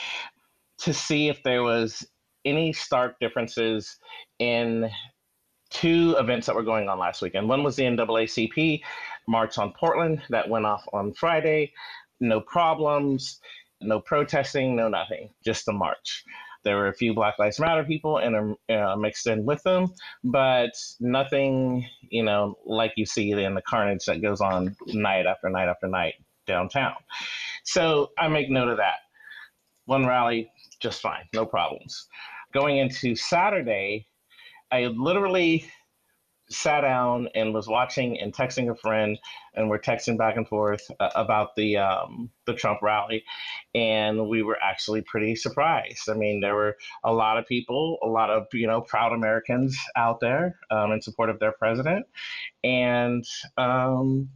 to 0.80 0.94
see 0.94 1.30
if 1.30 1.44
there 1.44 1.64
was 1.64 2.06
any 2.46 2.72
stark 2.72 3.20
differences 3.20 3.98
in 4.40 4.90
two 5.70 6.16
events 6.18 6.48
that 6.48 6.56
were 6.56 6.64
going 6.64 6.90
on 6.90 6.98
last 6.98 7.22
weekend. 7.22 7.48
One 7.48 7.64
was 7.64 7.76
the 7.76 7.84
NAACP 7.84 8.82
March 9.28 9.58
on 9.58 9.74
Portland 9.74 10.22
that 10.30 10.50
went 10.50 10.66
off 10.66 10.84
on 10.94 11.14
Friday. 11.14 11.74
No 12.20 12.42
problems, 12.42 13.40
no 13.82 14.00
protesting, 14.00 14.76
no 14.76 14.88
nothing, 14.88 15.30
just 15.46 15.68
a 15.68 15.74
march. 15.74 16.24
There 16.64 16.76
were 16.76 16.88
a 16.88 16.94
few 16.94 17.14
Black 17.14 17.40
Lives 17.40 17.60
Matter 17.60 17.84
people 17.84 18.18
and 18.18 18.56
uh, 18.70 18.96
mixed 18.98 19.28
in 19.28 19.46
with 19.46 19.64
them, 19.64 19.94
but 20.24 20.72
nothing, 21.00 21.88
you 22.10 22.24
know, 22.24 22.58
like 22.66 22.94
you 22.96 23.06
see 23.06 23.32
in 23.32 23.56
the 23.56 23.62
carnage 23.62 24.06
that 24.06 24.22
goes 24.22 24.42
on 24.42 24.76
night 24.88 25.26
after 25.26 25.50
night 25.50 25.70
after 25.70 25.88
night 25.88 26.16
downtown. 26.46 26.96
So 27.64 28.12
I 28.18 28.28
make 28.28 28.50
note 28.50 28.68
of 28.70 28.78
that. 28.78 28.98
One 29.86 30.06
rally, 30.06 30.52
just 30.80 31.02
fine, 31.02 31.28
no 31.34 31.46
problems. 31.46 32.08
Going 32.54 32.78
into 32.78 33.16
Saturday, 33.16 34.08
I 34.72 34.86
literally 34.86 35.66
sat 36.52 36.82
down 36.82 37.30
and 37.36 37.54
was 37.54 37.68
watching 37.68 38.20
and 38.20 38.34
texting 38.34 38.72
a 38.72 38.76
friend, 38.76 39.18
and 39.54 39.70
we're 39.70 39.80
texting 39.80 40.18
back 40.18 40.36
and 40.36 40.48
forth 40.48 40.90
uh, 41.00 41.10
about 41.16 41.56
the 41.56 41.78
um, 41.78 42.30
the 42.46 42.54
Trump 42.54 42.80
rally, 42.82 43.24
and 43.76 44.28
we 44.28 44.42
were 44.42 44.58
actually 44.62 45.02
pretty 45.02 45.36
surprised. 45.36 46.10
I 46.10 46.14
mean, 46.14 46.40
there 46.42 46.56
were 46.56 46.78
a 47.04 47.14
lot 47.14 47.38
of 47.38 47.46
people, 47.46 48.00
a 48.04 48.08
lot 48.08 48.30
of 48.30 48.48
you 48.54 48.68
know 48.68 48.82
proud 48.82 49.14
Americans 49.14 49.78
out 49.96 50.20
there 50.20 50.60
um, 50.72 50.92
in 50.92 51.02
support 51.02 51.30
of 51.30 51.40
their 51.40 51.54
president, 51.54 52.06
and 52.64 53.26
um, 53.58 54.30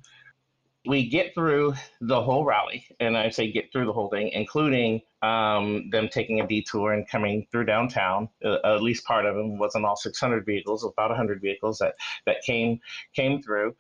we 0.86 1.08
get 1.08 1.34
through 1.34 1.74
the 2.02 2.22
whole 2.22 2.44
rally, 2.44 2.86
and 3.00 3.18
I 3.18 3.30
say 3.30 3.52
get 3.52 3.72
through 3.72 3.86
the 3.86 3.94
whole 3.94 4.10
thing, 4.10 4.30
including 4.30 5.02
um, 5.22 5.90
them 5.92 6.10
taking 6.10 6.42
a 6.42 6.48
detour 6.48 6.92
and 6.94 7.08
coming 7.08 7.48
through 7.52 7.66
downtown. 7.66 8.28
Uh, 8.44 8.58
at 8.66 8.84
least 8.84 9.06
part 9.06 9.26
of 9.26 9.36
them 9.36 9.58
wasn't 9.58 9.86
all 9.86 9.96
600 9.96 10.46
vehicles, 10.46 10.84
about 10.84 11.10
100 11.10 11.42
vehicles 11.42 11.78
that 11.80 11.96
that 12.26 12.38
came 12.46 12.80
came 13.16 13.42
through, 13.42 13.76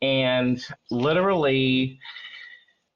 and 0.00 0.64
literally 0.90 1.98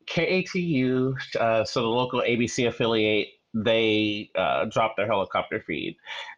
KATU, 0.08 1.14
uh, 1.38 1.64
so 1.64 1.82
the 1.82 1.88
local 1.88 2.20
ABC 2.20 2.68
affiliate, 2.68 3.28
they 3.54 4.30
uh, 4.36 4.66
dropped 4.66 4.96
their 4.96 5.06
helicopter 5.06 5.62
feed. 5.66 5.96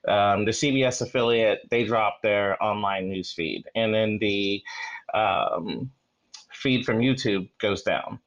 Um, 0.09 0.45
the 0.45 0.50
CBS 0.50 1.03
affiliate, 1.03 1.61
they 1.71 1.85
dropped 1.85 2.23
their 2.23 2.61
online 2.62 3.09
news 3.09 3.33
feed, 3.33 3.65
and 3.75 3.95
then 3.95 4.19
the 4.21 4.62
um, 5.15 5.91
feed 6.61 6.85
from 6.85 6.99
YouTube 6.99 7.49
goes 7.61 7.83
down. 7.83 8.21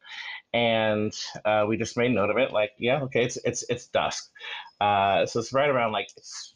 And 0.53 1.11
uh, 1.45 1.65
we 1.67 1.77
just 1.77 1.97
made 1.97 2.11
note 2.11 2.29
of 2.29 2.37
it, 2.37 2.51
like, 2.51 2.71
yeah, 2.77 3.01
okay, 3.03 3.23
it's 3.23 3.37
it's 3.43 3.63
it's 3.69 3.87
dusk, 3.87 4.29
uh, 4.79 5.25
so 5.25 5.39
it's 5.39 5.51
right 5.51 5.69
around 5.69 5.93
like 5.93 6.07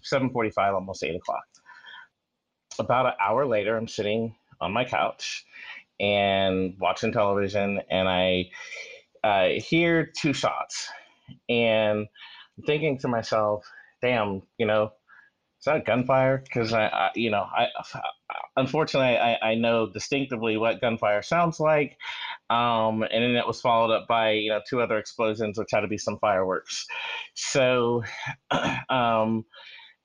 seven 0.04 0.30
forty-five, 0.30 0.76
almost 0.76 1.04
eight 1.04 1.16
o'clock. 1.16 1.46
About 2.78 3.08
an 3.08 3.14
hour 3.20 3.48
later, 3.48 3.76
I'm 3.76 3.88
sitting 3.88 4.36
on 4.62 4.72
my 4.72 4.86
couch 4.86 5.44
and 6.00 6.76
watching 6.80 7.12
television, 7.12 7.82
and 7.90 8.08
I 8.08 8.52
uh, 9.24 9.60
hear 9.60 10.12
two 10.16 10.32
shots, 10.34 10.88
and 11.50 12.06
I'm 12.58 12.64
thinking 12.68 13.00
to 13.00 13.08
myself, 13.08 13.66
"Damn, 14.04 14.44
you 14.60 14.68
know, 14.68 14.92
is 15.60 15.66
that 15.66 15.86
gunfire? 15.86 16.44
Because 16.44 16.74
I, 16.74 16.86
I, 16.86 17.10
you 17.16 17.32
know, 17.32 17.42
I, 17.44 17.68
unfortunately, 18.58 19.18
I, 19.18 19.38
I 19.42 19.56
know 19.56 19.90
distinctively 19.92 20.58
what 20.58 20.82
gunfire 20.82 21.22
sounds 21.22 21.60
like. 21.60 21.98
Um, 22.50 23.04
and 23.04 23.24
then 23.24 23.36
it 23.36 23.48
was 23.48 23.60
followed 23.60 23.94
up 23.94 24.08
by, 24.08 24.32
you 24.32 24.50
know, 24.50 24.62
two 24.70 24.82
other 24.82 24.98
explosions, 24.98 25.58
which 25.58 25.70
had 25.72 25.82
to 25.82 25.88
be 25.88 25.98
some 25.98 26.20
fireworks. 26.20 26.86
So, 27.34 28.04
um, 28.90 29.46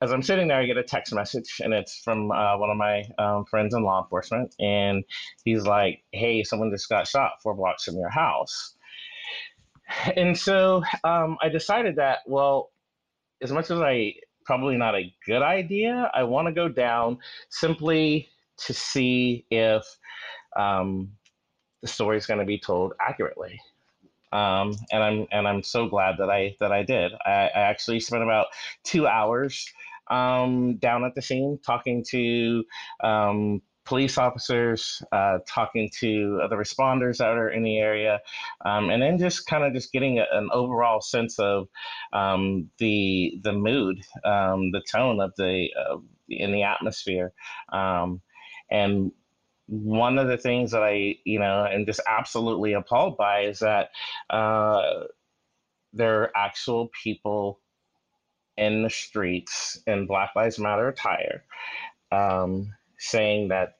as 0.00 0.11
I'm 0.11 0.23
sitting 0.23 0.49
there, 0.49 0.59
I 0.59 0.66
get 0.66 0.76
a 0.76 0.82
text 0.82 1.14
message, 1.14 1.61
and 1.61 1.73
it's 1.73 1.99
from 2.02 2.32
uh, 2.32 2.59
one 2.59 2.71
of 2.71 2.76
my 2.76 3.04
um, 3.18 3.44
friends 3.44 3.73
in 3.73 3.85
law 3.85 4.02
enforcement, 4.02 4.52
and 4.59 5.04
he's 5.44 5.64
like, 5.64 6.02
"Hey, 6.11 6.42
someone 6.42 6.73
just 6.73 6.88
got 6.88 7.06
shot 7.06 7.35
four 7.40 7.54
blocks 7.54 7.85
from 7.85 7.94
your 7.94 8.11
house." 8.11 8.75
And 10.16 10.37
so 10.37 10.82
um, 11.04 11.37
I 11.40 11.49
decided 11.49 11.97
that, 11.97 12.21
well, 12.26 12.71
as 13.42 13.52
much 13.52 13.71
as 13.71 13.78
I 13.78 14.14
probably 14.44 14.76
not 14.76 14.94
a 14.94 15.12
good 15.26 15.42
idea. 15.42 16.11
I 16.14 16.22
want 16.25 16.49
to 16.49 16.52
go 16.52 16.68
down 16.68 17.18
simply 17.50 18.28
to 18.58 18.75
see 18.75 19.46
if 19.50 19.84
um, 20.56 21.11
the 21.82 21.88
story 21.88 22.16
is 22.16 22.26
going 22.26 22.40
to 22.40 22.46
be 22.46 22.58
told 22.58 22.92
accurately. 23.00 23.61
Um, 24.32 24.75
and 24.90 25.02
I'm 25.02 25.26
and 25.30 25.46
I'm 25.46 25.62
so 25.62 25.88
glad 25.88 26.16
that 26.18 26.30
I 26.30 26.56
that 26.58 26.72
I 26.72 26.82
did. 26.82 27.12
I, 27.26 27.50
I 27.54 27.61
actually 27.61 28.00
spent 28.00 28.22
about 28.22 28.46
two 28.82 29.06
hours 29.06 29.66
um, 30.11 30.76
down 30.78 31.04
at 31.04 31.14
the 31.14 31.22
scene 31.22 31.58
talking 31.64 32.02
to 32.11 32.64
um, 33.04 33.61
police 33.85 34.19
officers, 34.19 35.03
uh, 35.12 35.39
talking 35.47 35.91
to 36.01 36.41
the 36.49 36.57
responders 36.57 37.19
that 37.19 37.37
are 37.37 37.51
in 37.51 37.62
the 37.62 37.79
area, 37.79 38.21
um, 38.65 38.91
and 38.91 39.03
then 39.03 39.19
just 39.19 39.47
kind 39.47 39.65
of 39.65 39.73
just 39.73 39.93
getting 39.93 40.19
a, 40.19 40.27
an 40.33 40.49
overall 40.53 41.01
sense 41.01 41.39
of 41.39 41.69
um, 42.12 42.71
the 42.79 43.41
the 43.43 43.53
mood, 43.53 44.01
um, 44.25 44.71
the 44.71 44.83
tone 44.91 45.21
of 45.21 45.33
the 45.37 45.69
uh, 45.79 45.97
in 46.29 46.53
the 46.53 46.62
atmosphere, 46.62 47.33
um, 47.73 48.21
and 48.71 49.12
one 49.67 50.19
of 50.19 50.29
the 50.29 50.39
things 50.39 50.71
that 50.73 50.83
I 50.83 51.17
you 51.25 51.39
know 51.39 51.67
am 51.67 51.87
just 51.87 52.01
absolutely 52.07 52.75
appalled 52.75 53.17
by 53.17 53.43
is 53.43 53.61
that 53.61 53.91
uh, 54.31 55.05
there 55.93 56.23
are 56.23 56.33
actual 56.37 56.91
people 57.03 57.61
in 58.57 58.83
the 58.83 58.91
streets 58.91 59.81
in 59.87 60.07
Black 60.07 60.31
Lives 60.37 60.59
Matter 60.59 60.89
attire. 60.89 61.45
Um, 62.11 62.75
saying 63.02 63.49
that 63.49 63.75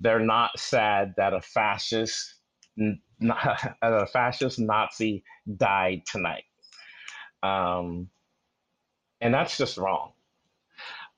they're 0.00 0.20
not 0.20 0.58
sad 0.58 1.14
that 1.16 1.34
a 1.34 1.40
fascist 1.40 2.34
a 3.82 4.06
fascist 4.06 4.58
Nazi 4.58 5.24
died 5.56 6.02
tonight. 6.06 6.44
Um, 7.42 8.08
and 9.20 9.34
that's 9.34 9.58
just 9.58 9.76
wrong. 9.76 10.12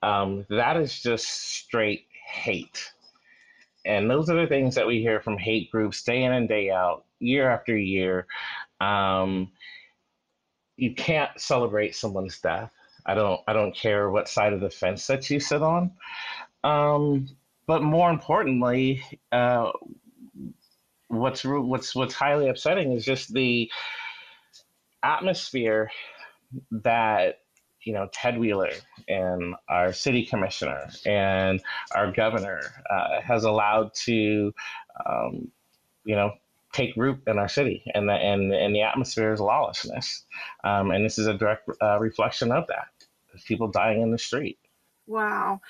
Um, 0.02 0.46
that 0.48 0.76
is 0.78 1.00
just 1.00 1.26
straight 1.26 2.06
hate. 2.26 2.92
And 3.84 4.10
those 4.10 4.30
are 4.30 4.40
the 4.40 4.46
things 4.46 4.74
that 4.74 4.86
we 4.86 5.00
hear 5.00 5.20
from 5.20 5.36
hate 5.36 5.70
groups 5.70 6.02
day 6.02 6.22
in 6.22 6.32
and 6.32 6.48
day 6.48 6.70
out, 6.70 7.04
year 7.18 7.50
after 7.50 7.76
year. 7.76 8.26
Um, 8.80 9.50
you 10.76 10.94
can't 10.94 11.38
celebrate 11.38 11.94
someone's 11.94 12.40
death. 12.40 12.72
I 13.06 13.14
don't. 13.14 13.40
I 13.46 13.52
don't 13.52 13.74
care 13.74 14.10
what 14.10 14.28
side 14.28 14.52
of 14.52 14.60
the 14.60 14.70
fence 14.70 15.06
that 15.06 15.28
you 15.30 15.40
sit 15.40 15.62
on. 15.62 15.92
Um, 16.64 17.26
but 17.70 17.84
more 17.84 18.10
importantly, 18.10 19.00
uh, 19.30 19.70
what's 21.06 21.44
what's 21.44 21.94
what's 21.94 22.14
highly 22.14 22.48
upsetting 22.48 22.90
is 22.90 23.04
just 23.04 23.32
the 23.32 23.70
atmosphere 25.04 25.88
that 26.72 27.42
you 27.84 27.92
know 27.92 28.08
Ted 28.12 28.40
Wheeler 28.40 28.72
and 29.06 29.54
our 29.68 29.92
city 29.92 30.26
commissioner 30.26 30.90
and 31.06 31.62
our 31.94 32.10
governor 32.10 32.60
uh, 32.90 33.20
has 33.20 33.44
allowed 33.44 33.94
to 34.06 34.52
um, 35.06 35.52
you 36.02 36.16
know 36.16 36.32
take 36.72 36.96
root 36.96 37.20
in 37.28 37.38
our 37.38 37.48
city 37.48 37.84
and 37.94 38.08
the 38.08 38.14
and, 38.14 38.52
and 38.52 38.74
the 38.74 38.82
atmosphere 38.82 39.32
is 39.32 39.38
lawlessness. 39.38 40.24
Um, 40.64 40.90
and 40.90 41.04
this 41.04 41.20
is 41.20 41.28
a 41.28 41.34
direct 41.34 41.70
uh, 41.80 42.00
reflection 42.00 42.50
of 42.50 42.66
that 42.66 42.88
people 43.44 43.68
dying 43.68 44.02
in 44.02 44.10
the 44.10 44.18
street. 44.18 44.58
Wow 45.06 45.60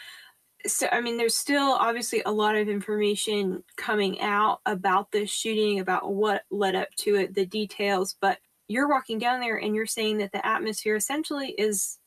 so 0.67 0.87
I 0.93 1.00
mean, 1.00 1.17
there's 1.17 1.37
still 1.37 1.73
obviously 1.73 2.23
a 2.26 2.33
lot 2.33 2.57
of 2.57 2.69
information 2.69 3.64
coming 3.76 4.21
out 4.21 4.61
about 4.67 5.12
this 5.12 5.31
shooting, 5.31 5.81
about 5.81 6.12
what 6.12 6.43
led 6.50 6.75
up 6.75 6.88
to 6.99 7.17
it, 7.17 7.35
the 7.35 7.47
details. 7.47 8.17
But 8.21 8.38
you're 8.69 8.88
walking 8.88 9.19
down 9.19 9.40
there 9.40 9.57
and 9.57 9.75
you're 9.75 9.87
saying 9.87 10.19
that 10.19 10.33
the 10.33 10.47
atmosphere 10.47 10.97
essentially 10.97 11.50
is, 11.59 11.99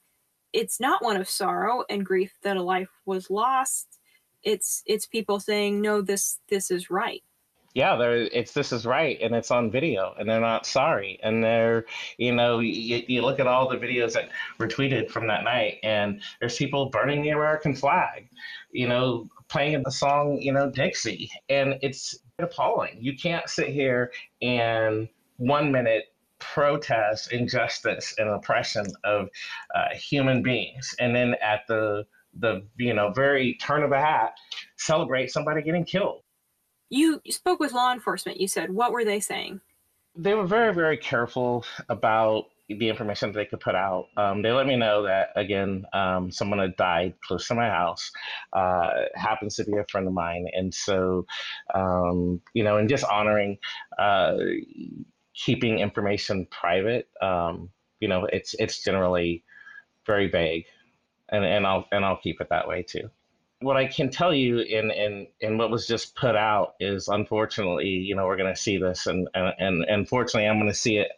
it's 0.53 0.79
not 0.79 1.03
one 1.03 1.17
of 1.17 1.29
sorrow 1.29 1.83
and 1.89 2.05
grief 2.05 2.33
that 2.43 2.57
a 2.57 2.61
life 2.63 2.89
was 3.05 3.29
lost. 3.29 3.99
it's 4.43 4.83
it's 4.85 5.05
people 5.05 5.39
saying 5.39 5.81
no 5.81 6.01
this 6.01 6.39
this 6.49 6.69
is 6.71 6.89
right 6.89 7.23
yeah 7.73 7.97
it's 7.99 8.53
this 8.53 8.71
is 8.71 8.85
right 8.85 9.19
and 9.21 9.33
it's 9.33 9.51
on 9.51 9.71
video 9.71 10.13
and 10.17 10.29
they're 10.29 10.39
not 10.39 10.65
sorry 10.65 11.19
and 11.23 11.43
they're 11.43 11.85
you 12.17 12.33
know 12.33 12.59
you, 12.59 13.03
you 13.07 13.21
look 13.21 13.39
at 13.39 13.47
all 13.47 13.67
the 13.69 13.77
videos 13.77 14.13
that 14.13 14.29
were 14.59 14.67
tweeted 14.67 15.09
from 15.09 15.27
that 15.27 15.43
night 15.43 15.77
and 15.83 16.21
there's 16.39 16.57
people 16.57 16.89
burning 16.89 17.21
the 17.21 17.29
american 17.29 17.75
flag 17.75 18.29
you 18.71 18.87
know 18.87 19.27
playing 19.49 19.81
the 19.83 19.91
song 19.91 20.37
you 20.39 20.51
know 20.51 20.69
dixie 20.69 21.29
and 21.49 21.75
it's 21.81 22.19
appalling. 22.39 22.97
You 22.99 23.15
can't 23.17 23.47
sit 23.49 23.69
here 23.69 24.11
and 24.41 25.07
one 25.37 25.71
minute 25.71 26.05
protest 26.39 27.31
injustice 27.31 28.15
and 28.17 28.29
oppression 28.29 28.85
of 29.03 29.29
uh, 29.73 29.95
human 29.95 30.43
beings 30.43 30.93
and 30.99 31.15
then 31.15 31.35
at 31.41 31.61
the 31.67 32.05
the 32.39 32.65
you 32.77 32.93
know 32.93 33.11
very 33.11 33.53
turn 33.61 33.83
of 33.83 33.93
a 33.93 33.99
hat 33.99 34.33
celebrate 34.75 35.31
somebody 35.31 35.61
getting 35.61 35.85
killed 35.85 36.22
you 36.93 37.21
spoke 37.29 37.59
with 37.59 37.73
law 37.73 37.91
enforcement 37.91 38.39
you 38.39 38.47
said. 38.47 38.71
What 38.71 38.91
were 38.91 39.03
they 39.03 39.19
saying? 39.19 39.61
They 40.15 40.33
were 40.33 40.45
very 40.45 40.73
very 40.73 40.97
careful 40.97 41.65
about 41.89 42.45
the 42.69 42.87
information 42.89 43.31
that 43.31 43.37
they 43.37 43.45
could 43.45 43.59
put 43.59 43.75
out. 43.75 44.07
Um, 44.15 44.41
they 44.41 44.51
let 44.51 44.67
me 44.67 44.75
know 44.75 45.03
that 45.03 45.29
again 45.35 45.85
um, 45.93 46.31
someone 46.31 46.59
had 46.59 46.75
died 46.75 47.15
close 47.25 47.47
to 47.47 47.55
my 47.55 47.67
house 47.67 48.11
uh, 48.53 48.89
happens 49.15 49.55
to 49.55 49.65
be 49.65 49.77
a 49.77 49.85
friend 49.89 50.07
of 50.07 50.13
mine. 50.13 50.47
And 50.53 50.73
so 50.73 51.25
um, 51.73 52.41
you 52.53 52.63
know 52.63 52.77
and 52.77 52.87
just 52.87 53.05
honoring 53.05 53.57
uh, 53.97 54.37
keeping 55.33 55.79
information 55.79 56.45
private 56.51 57.09
um, 57.21 57.69
you 57.99 58.07
know 58.07 58.25
it's 58.25 58.53
it's 58.59 58.83
generally 58.83 59.43
very 60.05 60.29
vague. 60.29 60.65
And 61.29 61.43
and 61.43 61.65
I'll 61.65 61.87
and 61.91 62.05
I'll 62.05 62.17
keep 62.17 62.39
it 62.39 62.49
that 62.49 62.67
way 62.67 62.83
too. 62.83 63.09
What 63.63 63.77
I 63.77 63.87
can 63.87 64.09
tell 64.09 64.33
you 64.33 64.59
in 64.59 64.91
in 64.91 65.27
in 65.39 65.57
what 65.57 65.71
was 65.71 65.87
just 65.87 66.15
put 66.15 66.35
out 66.35 66.75
is 66.79 67.07
unfortunately, 67.07 67.87
you 67.87 68.15
know, 68.15 68.25
we're 68.25 68.37
going 68.37 68.53
to 68.53 68.59
see 68.61 68.77
this, 68.77 69.07
and 69.07 69.27
and 69.33 69.53
and 69.57 69.85
unfortunately, 69.85 70.47
I'm 70.47 70.59
going 70.59 70.71
to 70.71 70.77
see 70.77 70.97
it 70.97 71.09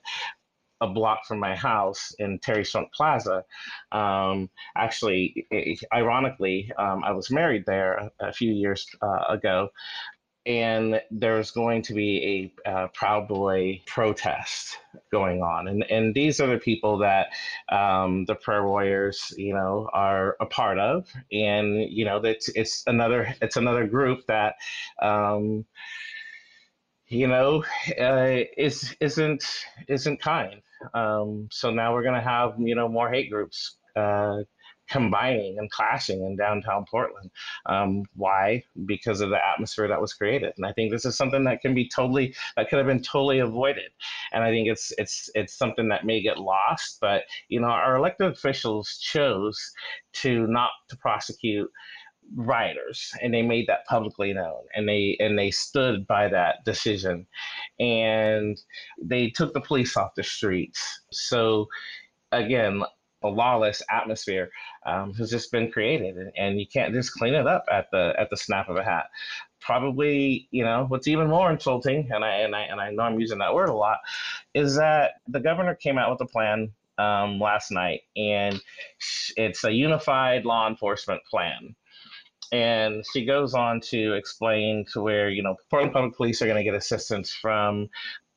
a 0.82 0.88
block 0.88 1.26
from 1.26 1.40
my 1.40 1.56
house 1.56 2.14
in 2.20 2.40
Terry 2.40 2.64
Schrunk 2.64 2.92
Plaza. 2.94 3.44
Um, 3.92 4.50
actually, 4.76 5.48
ironically, 5.94 6.72
um, 6.78 7.04
I 7.04 7.12
was 7.12 7.32
married 7.32 7.64
there 7.66 7.94
a, 7.94 8.28
a 8.28 8.34
few 8.34 8.52
years 8.52 8.86
uh, 9.02 9.26
ago, 9.30 9.70
and 10.46 11.02
there's 11.12 11.52
going 11.52 11.82
to 11.84 11.94
be 11.94 12.52
a 12.66 12.70
uh, 12.70 12.88
Proud 12.90 13.28
Boy 13.28 13.82
protest 13.88 14.78
going 15.12 15.42
on, 15.42 15.68
and 15.68 15.84
and 15.90 16.14
these 16.14 16.40
are 16.40 16.48
the 16.48 16.58
people 16.58 17.00
that 17.00 17.28
um, 17.72 18.26
the 18.26 18.36
Prayer 18.36 18.66
Warriors, 18.66 19.34
you 19.38 19.54
know, 19.54 19.90
are 19.94 20.36
a 20.40 20.46
part 20.46 20.78
of, 20.80 21.08
and 21.32 21.90
you 21.90 22.06
know, 22.06 22.18
it's 22.18 22.50
it's 22.50 22.84
another 22.88 23.34
it's 23.42 23.58
another 23.58 23.88
group 23.88 24.26
that. 24.28 24.56
Um, 25.02 25.66
you 27.08 27.28
know, 27.28 27.64
uh, 28.00 28.46
is 28.58 28.96
isn't 29.00 29.46
isn't 29.88 30.20
kind. 30.20 30.62
Um, 30.96 31.48
so 31.52 31.70
now 31.70 31.94
we're 31.94 32.02
going 32.02 32.16
to 32.16 32.28
have 32.28 32.56
you 32.58 32.74
know 32.74 32.90
more 32.90 33.12
hate 33.12 33.30
groups 33.30 33.78
uh, 33.96 34.40
combining 34.90 35.58
and 35.58 35.70
clashing 35.72 36.26
in 36.26 36.36
downtown 36.36 36.86
Portland. 36.90 37.32
Um, 37.66 38.04
why? 38.16 38.64
Because 38.86 39.22
of 39.22 39.30
the 39.30 39.46
atmosphere 39.46 39.88
that 39.88 40.02
was 40.02 40.14
created. 40.14 40.54
And 40.58 40.66
I 40.66 40.74
think 40.74 40.92
this 40.92 41.06
is 41.06 41.18
something 41.18 41.44
that 41.46 41.62
can 41.62 41.74
be 41.74 41.90
totally 41.90 42.36
that 42.56 42.70
could 42.70 42.78
have 42.78 42.88
been 42.88 43.02
totally 43.02 43.40
avoided. 43.40 43.92
And 44.32 44.44
I 44.44 44.52
think 44.52 44.68
it's 44.68 44.92
it's 44.98 45.30
it's 45.36 45.58
something 45.58 45.90
that 45.90 46.06
may 46.06 46.22
get 46.22 46.38
lost. 46.38 47.00
But 47.02 47.24
you 47.50 47.60
know, 47.60 47.68
our 47.68 47.96
elected 47.96 48.32
officials 48.32 48.98
chose 49.02 49.60
to 50.14 50.48
not 50.48 50.72
to 50.90 50.98
prosecute 50.98 51.70
rioters 52.36 53.14
and 53.22 53.34
they 53.34 53.42
made 53.42 53.68
that 53.68 53.86
publicly 53.86 54.34
known 54.34 54.64
and 54.74 54.90
they 54.90 55.16
and 55.20 55.38
they 55.38 55.52
stood 55.52 56.08
by 56.08 56.28
that 56.28 56.64
decision 56.66 57.26
and 57.80 58.60
they 59.00 59.30
took 59.30 59.54
the 59.54 59.62
police 59.62 59.96
off 59.96 60.16
the 60.16 60.24
streets 60.24 61.02
so 61.12 61.68
again 62.32 62.82
a 63.26 63.30
lawless 63.30 63.82
atmosphere 63.90 64.50
um, 64.86 65.14
has 65.16 65.30
just 65.30 65.52
been 65.52 65.72
created, 65.72 66.16
and, 66.16 66.32
and 66.38 66.60
you 66.60 66.68
can't 66.68 66.94
just 66.94 67.14
clean 67.14 67.34
it 67.34 67.48
up 67.48 67.66
at 67.72 67.90
the 67.92 68.14
at 68.18 68.30
the 68.30 68.38
snap 68.38 68.70
of 68.70 68.78
a 68.78 68.84
hat. 68.84 69.08
Probably, 69.60 70.48
you 70.52 70.64
know, 70.64 70.86
what's 70.88 71.08
even 71.08 71.28
more 71.28 71.52
insulting, 71.52 72.10
and 72.14 72.24
I 72.24 72.38
and 72.46 72.56
I 72.56 72.62
and 72.62 72.80
I 72.80 72.92
know 72.92 73.04
I'm 73.04 73.20
using 73.20 73.40
that 73.40 73.56
word 73.56 73.70
a 73.70 73.74
lot, 73.74 73.98
is 74.54 74.76
that 74.76 75.14
the 75.28 75.40
governor 75.40 75.76
came 75.76 75.98
out 75.98 76.12
with 76.12 76.22
a 76.22 76.32
plan 76.32 76.72
um, 76.98 77.40
last 77.40 77.72
night, 77.72 78.02
and 78.16 78.62
it's 79.36 79.64
a 79.64 79.72
unified 79.72 80.46
law 80.46 80.68
enforcement 80.68 81.22
plan. 81.30 81.76
And 82.52 83.04
she 83.12 83.26
goes 83.26 83.56
on 83.56 83.82
to 83.90 84.14
explain 84.14 84.86
to 84.94 85.02
where, 85.02 85.30
you 85.30 85.42
know, 85.42 85.56
Portland 85.70 85.94
Public 85.94 86.16
Police 86.16 86.42
are 86.42 86.46
going 86.46 86.64
to 86.64 86.64
get 86.64 86.76
assistance 86.76 87.34
from 87.34 87.90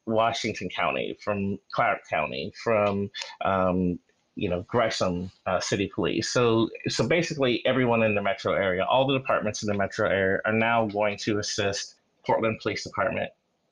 Washington 0.07 0.71
County, 0.71 1.17
from 1.23 1.59
Clark 1.73 2.01
County, 2.09 2.51
from 2.65 3.11
um, 3.45 3.99
you 4.39 4.49
know 4.49 4.65
Gresham 4.69 5.31
uh, 5.47 5.61
City 5.61 5.91
Police. 5.93 6.31
So 6.31 6.71
so 6.87 7.07
basically, 7.07 7.65
everyone 7.67 8.03
in 8.03 8.15
the 8.15 8.23
metro 8.23 8.55
area, 8.55 8.85
all 8.85 9.07
the 9.07 9.19
departments 9.19 9.63
in 9.63 9.67
the 9.67 9.75
metro 9.75 10.09
area, 10.09 10.39
are 10.47 10.53
now 10.53 10.87
going 10.87 11.19
to 11.19 11.39
assist 11.39 11.97
Portland 12.25 12.61
Police 12.63 12.85
Department. 12.85 13.31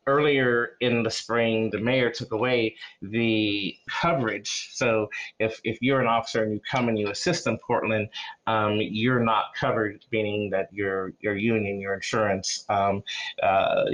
Earlier 0.09 0.77
in 0.81 1.03
the 1.03 1.11
spring, 1.11 1.69
the 1.71 1.81
mayor 1.81 2.11
took 2.11 2.31
away 2.31 2.77
the 3.03 3.75
coverage. 3.89 4.71
So 4.73 5.09
if, 5.41 5.61
if 5.65 5.79
you're 5.81 6.01
an 6.01 6.07
officer 6.07 6.45
and 6.45 6.53
you 6.53 6.61
come 6.71 6.89
and 6.89 6.97
you 6.97 7.11
assist 7.11 7.49
in 7.49 7.59
Portland, 7.59 8.09
um, 8.47 8.79
you're 8.79 9.19
not 9.19 9.47
covered, 9.59 10.05
meaning 10.13 10.51
that 10.51 10.73
your 10.73 11.13
your 11.21 11.37
union, 11.37 11.81
your 11.81 11.95
insurance, 11.95 12.65
um, 12.69 13.03
uh, 13.43 13.85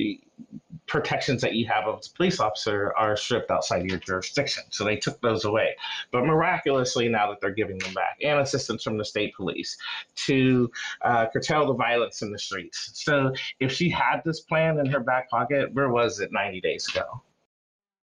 protections 0.92 1.40
that 1.40 1.55
you 1.55 1.66
have 1.66 1.85
as 1.88 2.07
a 2.07 2.12
police 2.12 2.38
officer 2.38 2.92
are 2.98 3.16
stripped 3.16 3.50
outside 3.50 3.88
your 3.88 3.98
jurisdiction. 3.98 4.62
So 4.68 4.85
they 4.85 4.96
took 4.96 5.18
those 5.22 5.46
away. 5.46 5.74
But 6.11 6.26
miraculously, 6.26 7.09
now 7.09 7.31
that 7.31 7.40
they're 7.40 7.50
giving 7.50 7.78
them 7.78 7.94
back, 7.94 8.18
and 8.22 8.38
assistance 8.40 8.85
from 8.85 8.98
the 8.98 9.05
state 9.05 9.35
police 9.35 9.78
to 10.26 10.70
uh, 11.00 11.28
curtail 11.33 11.66
the 11.66 11.72
violence 11.72 12.20
in 12.20 12.31
the 12.31 12.38
streets. 12.38 12.90
So 12.92 13.33
if 13.59 13.72
she 13.72 13.88
had 13.88 14.20
this 14.26 14.40
plan 14.40 14.78
in 14.81 14.87
her 14.87 15.00
back 15.00 15.31
pocket, 15.31 15.72
where 15.72 15.88
was 15.88 16.20
it 16.20 16.31
90 16.31 16.61
days 16.61 16.87
ago? 16.90 17.22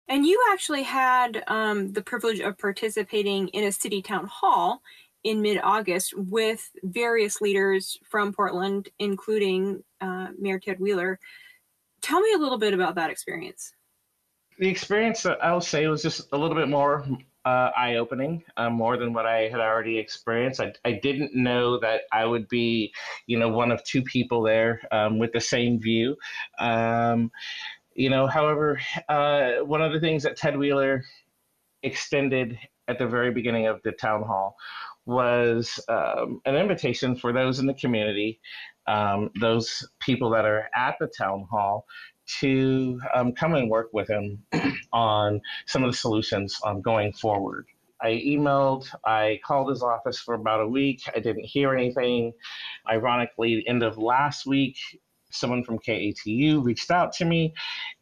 And 0.09 0.25
you 0.25 0.43
actually 0.51 0.85
had 0.85 1.45
um, 1.47 1.93
the 1.93 2.01
privilege 2.01 2.41
of 2.41 2.57
participating 2.57 3.49
in 3.49 3.65
a 3.65 3.73
city 3.73 4.01
town 4.01 4.27
hall 4.27 4.81
in 5.25 5.43
mid 5.43 5.61
August 5.63 6.15
with 6.17 6.71
various 6.85 7.43
leaders 7.43 7.99
from 8.09 8.33
Portland, 8.33 8.89
including 8.99 9.85
uh, 10.01 10.29
Mayor 10.39 10.59
Ted 10.59 10.81
Wheeler. 10.81 11.21
Tell 12.09 12.21
me 12.21 12.33
a 12.33 12.39
little 12.39 12.57
bit 12.57 12.73
about 12.73 12.95
that 12.95 13.11
experience. 13.11 13.75
The 14.59 14.67
experience, 14.67 15.27
I'll 15.27 15.61
say, 15.61 15.87
was 15.89 16.01
just 16.01 16.33
a 16.33 16.39
little 16.39 16.57
bit 16.57 16.69
more 16.69 17.07
uh, 17.45 17.71
eye 17.77 17.97
opening, 17.97 18.43
uh, 18.57 18.71
more 18.71 18.97
than 18.97 19.13
what 19.13 19.27
I 19.27 19.49
had 19.49 19.61
already 19.61 19.99
experienced. 19.99 20.59
I, 20.59 20.73
I 20.87 20.93
didn't 20.93 21.35
know 21.35 21.79
that 21.81 22.03
I 22.11 22.25
would 22.25 22.49
be, 22.49 22.95
you 23.27 23.39
know, 23.39 23.49
one 23.49 23.71
of 23.71 23.85
two 23.85 24.03
people 24.03 24.43
there 24.43 24.81
um, 24.91 25.19
with 25.19 25.33
the 25.33 25.41
same 25.41 25.79
view. 25.79 26.17
Um, 26.59 27.31
you 27.95 28.09
know, 28.09 28.27
however, 28.27 28.81
uh, 29.11 29.57
one 29.65 29.83
of 29.83 29.93
the 29.93 30.01
things 30.01 30.23
that 30.23 30.37
Ted 30.37 30.57
Wheeler 30.57 31.05
extended 31.83 32.59
at 32.89 32.99
the 32.99 33.07
very 33.07 33.33
beginning 33.33 33.67
of 33.67 33.83
the 33.83 33.93
town 33.93 34.23
hall 34.23 34.57
was 35.05 35.79
um, 35.89 36.41
an 36.47 36.57
invitation 36.57 37.17
for 37.17 37.35
those 37.35 37.59
in 37.59 37.67
the 37.67 37.75
community 37.75 38.41
um, 38.89 39.31
those 39.41 39.87
people 40.01 40.31
that 40.31 40.45
are 40.45 40.69
at 40.75 40.97
the 40.99 41.07
town 41.07 41.47
hall 41.51 41.87
to 42.41 43.01
um, 43.15 43.33
come 43.33 43.55
and 43.55 43.71
work 43.71 43.91
with 43.93 44.09
him 44.09 44.43
on 44.93 45.41
some 45.67 45.85
of 45.85 45.91
the 45.91 45.97
solutions 45.97 46.59
um, 46.65 46.81
going 46.83 47.13
forward. 47.13 47.67
I 48.01 48.11
emailed, 48.11 48.87
I 49.05 49.41
called 49.45 49.71
his 49.71 49.83
office 49.83 50.21
for 50.21 50.35
about 50.35 50.61
a 50.61 50.69
week. 50.69 51.03
I 51.15 51.19
didn't 51.19 51.45
hear 51.45 51.75
anything. 51.75 52.33
Ironically, 52.89 53.57
the 53.57 53.69
end 53.69 53.83
of 53.83 53.99
last 53.99 54.47
week, 54.47 54.77
someone 55.31 55.65
from 55.65 55.79
KATU 55.79 56.65
reached 56.65 56.91
out 56.91 57.13
to 57.15 57.25
me 57.25 57.53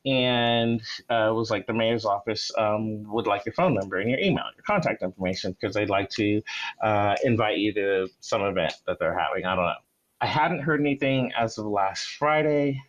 and 0.04 0.80
uh, 1.08 1.32
was 1.34 1.50
like, 1.50 1.66
the 1.66 1.72
mayor's 1.72 2.04
office 2.04 2.50
um, 2.58 3.04
would 3.12 3.26
like 3.26 3.44
your 3.46 3.54
phone 3.54 3.74
number 3.74 3.98
and 3.98 4.10
your 4.10 4.20
email, 4.20 4.44
your 4.54 4.64
contact 4.66 5.02
information, 5.02 5.56
because 5.58 5.74
they'd 5.74 5.90
like 5.90 6.10
to 6.10 6.42
uh, 6.82 7.16
invite 7.24 7.58
you 7.58 7.72
to 7.72 8.08
some 8.20 8.42
event 8.42 8.74
that 8.86 8.98
they're 9.00 9.18
having. 9.18 9.46
I 9.46 9.56
don't 9.56 9.64
know. 9.64 9.85
I 10.20 10.26
hadn't 10.26 10.60
heard 10.60 10.80
anything 10.80 11.32
as 11.38 11.58
of 11.58 11.66
last 11.66 12.08
Friday 12.18 12.80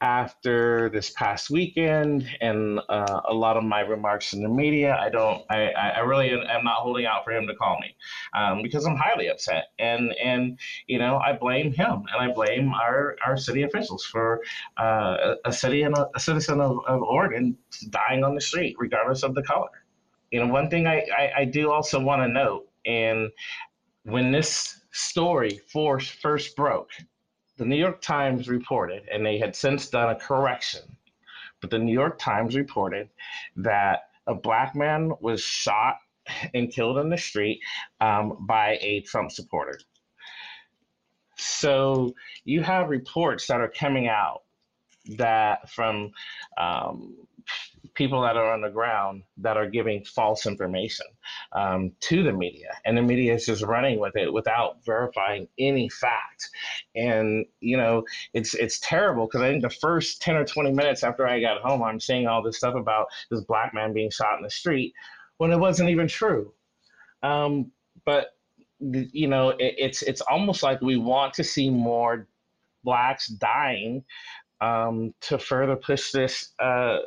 after 0.00 0.90
this 0.90 1.10
past 1.10 1.50
weekend 1.50 2.28
and 2.40 2.78
uh, 2.88 3.20
a 3.28 3.32
lot 3.32 3.56
of 3.56 3.64
my 3.64 3.80
remarks 3.80 4.34
in 4.34 4.42
the 4.42 4.48
media, 4.48 4.96
I 5.00 5.08
don't, 5.08 5.42
I, 5.50 5.70
I 5.70 6.00
really 6.00 6.30
am 6.30 6.64
not 6.64 6.76
holding 6.76 7.06
out 7.06 7.24
for 7.24 7.32
him 7.32 7.46
to 7.46 7.54
call 7.54 7.78
me 7.80 7.96
um, 8.34 8.62
because 8.62 8.84
I'm 8.84 8.96
highly 8.96 9.28
upset. 9.28 9.68
And, 9.78 10.12
and, 10.22 10.58
you 10.86 10.98
know, 10.98 11.16
I 11.16 11.32
blame 11.32 11.72
him 11.72 12.04
and 12.12 12.20
I 12.20 12.32
blame 12.32 12.72
our, 12.74 13.16
our 13.26 13.36
city 13.36 13.62
officials 13.62 14.04
for 14.04 14.42
uh, 14.76 15.36
a 15.44 15.52
city 15.52 15.82
and 15.82 15.96
a, 15.96 16.08
a 16.14 16.20
citizen 16.20 16.60
of, 16.60 16.78
of 16.86 17.02
Oregon 17.02 17.56
dying 17.88 18.24
on 18.24 18.34
the 18.34 18.42
street, 18.42 18.76
regardless 18.78 19.22
of 19.22 19.34
the 19.34 19.42
color. 19.42 19.70
You 20.30 20.44
know, 20.44 20.52
one 20.52 20.68
thing 20.68 20.86
I, 20.86 21.06
I, 21.16 21.32
I 21.38 21.44
do 21.46 21.70
also 21.70 21.98
want 21.98 22.20
to 22.22 22.28
note, 22.28 22.68
and 22.84 23.30
when 24.02 24.32
this 24.32 24.83
story 24.94 25.60
first 25.68 26.56
broke, 26.56 26.90
the 27.56 27.64
New 27.64 27.76
York 27.76 28.00
Times 28.00 28.48
reported, 28.48 29.02
and 29.12 29.26
they 29.26 29.38
had 29.38 29.54
since 29.54 29.88
done 29.88 30.10
a 30.10 30.18
correction, 30.18 30.82
but 31.60 31.70
the 31.70 31.78
New 31.78 31.92
York 31.92 32.18
Times 32.18 32.56
reported 32.56 33.10
that 33.56 34.04
a 34.26 34.34
black 34.34 34.74
man 34.74 35.12
was 35.20 35.40
shot 35.40 35.96
and 36.54 36.72
killed 36.72 36.98
in 36.98 37.10
the 37.10 37.18
street 37.18 37.60
um, 38.00 38.38
by 38.46 38.78
a 38.80 39.00
Trump 39.00 39.30
supporter. 39.30 39.78
So 41.36 42.14
you 42.44 42.62
have 42.62 42.88
reports 42.88 43.46
that 43.48 43.60
are 43.60 43.68
coming 43.68 44.08
out 44.08 44.42
that 45.16 45.68
from 45.70 46.12
um, 46.56 47.16
people 47.94 48.20
that 48.22 48.36
are 48.36 48.52
on 48.52 48.60
the 48.60 48.70
ground 48.70 49.22
that 49.36 49.56
are 49.56 49.68
giving 49.68 50.04
false 50.04 50.46
information 50.46 51.06
um, 51.52 51.92
to 52.00 52.22
the 52.22 52.32
media, 52.32 52.68
and 52.84 52.96
the 52.96 53.02
media 53.02 53.34
is 53.34 53.46
just 53.46 53.62
running 53.62 53.98
with 53.98 54.16
it 54.16 54.32
without 54.32 54.84
verifying 54.84 55.48
any 55.58 55.88
fact. 55.88 56.48
And 56.94 57.46
you 57.60 57.76
know, 57.76 58.04
it's 58.32 58.54
it's 58.54 58.78
terrible 58.80 59.26
because 59.26 59.42
I 59.42 59.50
think 59.50 59.62
the 59.62 59.70
first 59.70 60.20
ten 60.20 60.36
or 60.36 60.44
twenty 60.44 60.72
minutes 60.72 61.02
after 61.02 61.26
I 61.26 61.40
got 61.40 61.62
home, 61.62 61.82
I'm 61.82 62.00
seeing 62.00 62.26
all 62.26 62.42
this 62.42 62.58
stuff 62.58 62.74
about 62.74 63.06
this 63.30 63.42
black 63.42 63.72
man 63.74 63.92
being 63.92 64.10
shot 64.10 64.36
in 64.36 64.42
the 64.42 64.50
street 64.50 64.94
when 65.38 65.52
it 65.52 65.58
wasn't 65.58 65.90
even 65.90 66.08
true. 66.08 66.52
Um, 67.22 67.70
but 68.04 68.28
you 68.80 69.28
know, 69.28 69.50
it, 69.50 69.74
it's 69.78 70.02
it's 70.02 70.20
almost 70.22 70.62
like 70.62 70.80
we 70.80 70.96
want 70.96 71.34
to 71.34 71.44
see 71.44 71.70
more 71.70 72.26
blacks 72.82 73.28
dying 73.28 74.04
um, 74.60 75.14
to 75.22 75.38
further 75.38 75.76
push 75.76 76.12
this 76.12 76.52
uh, 76.58 76.98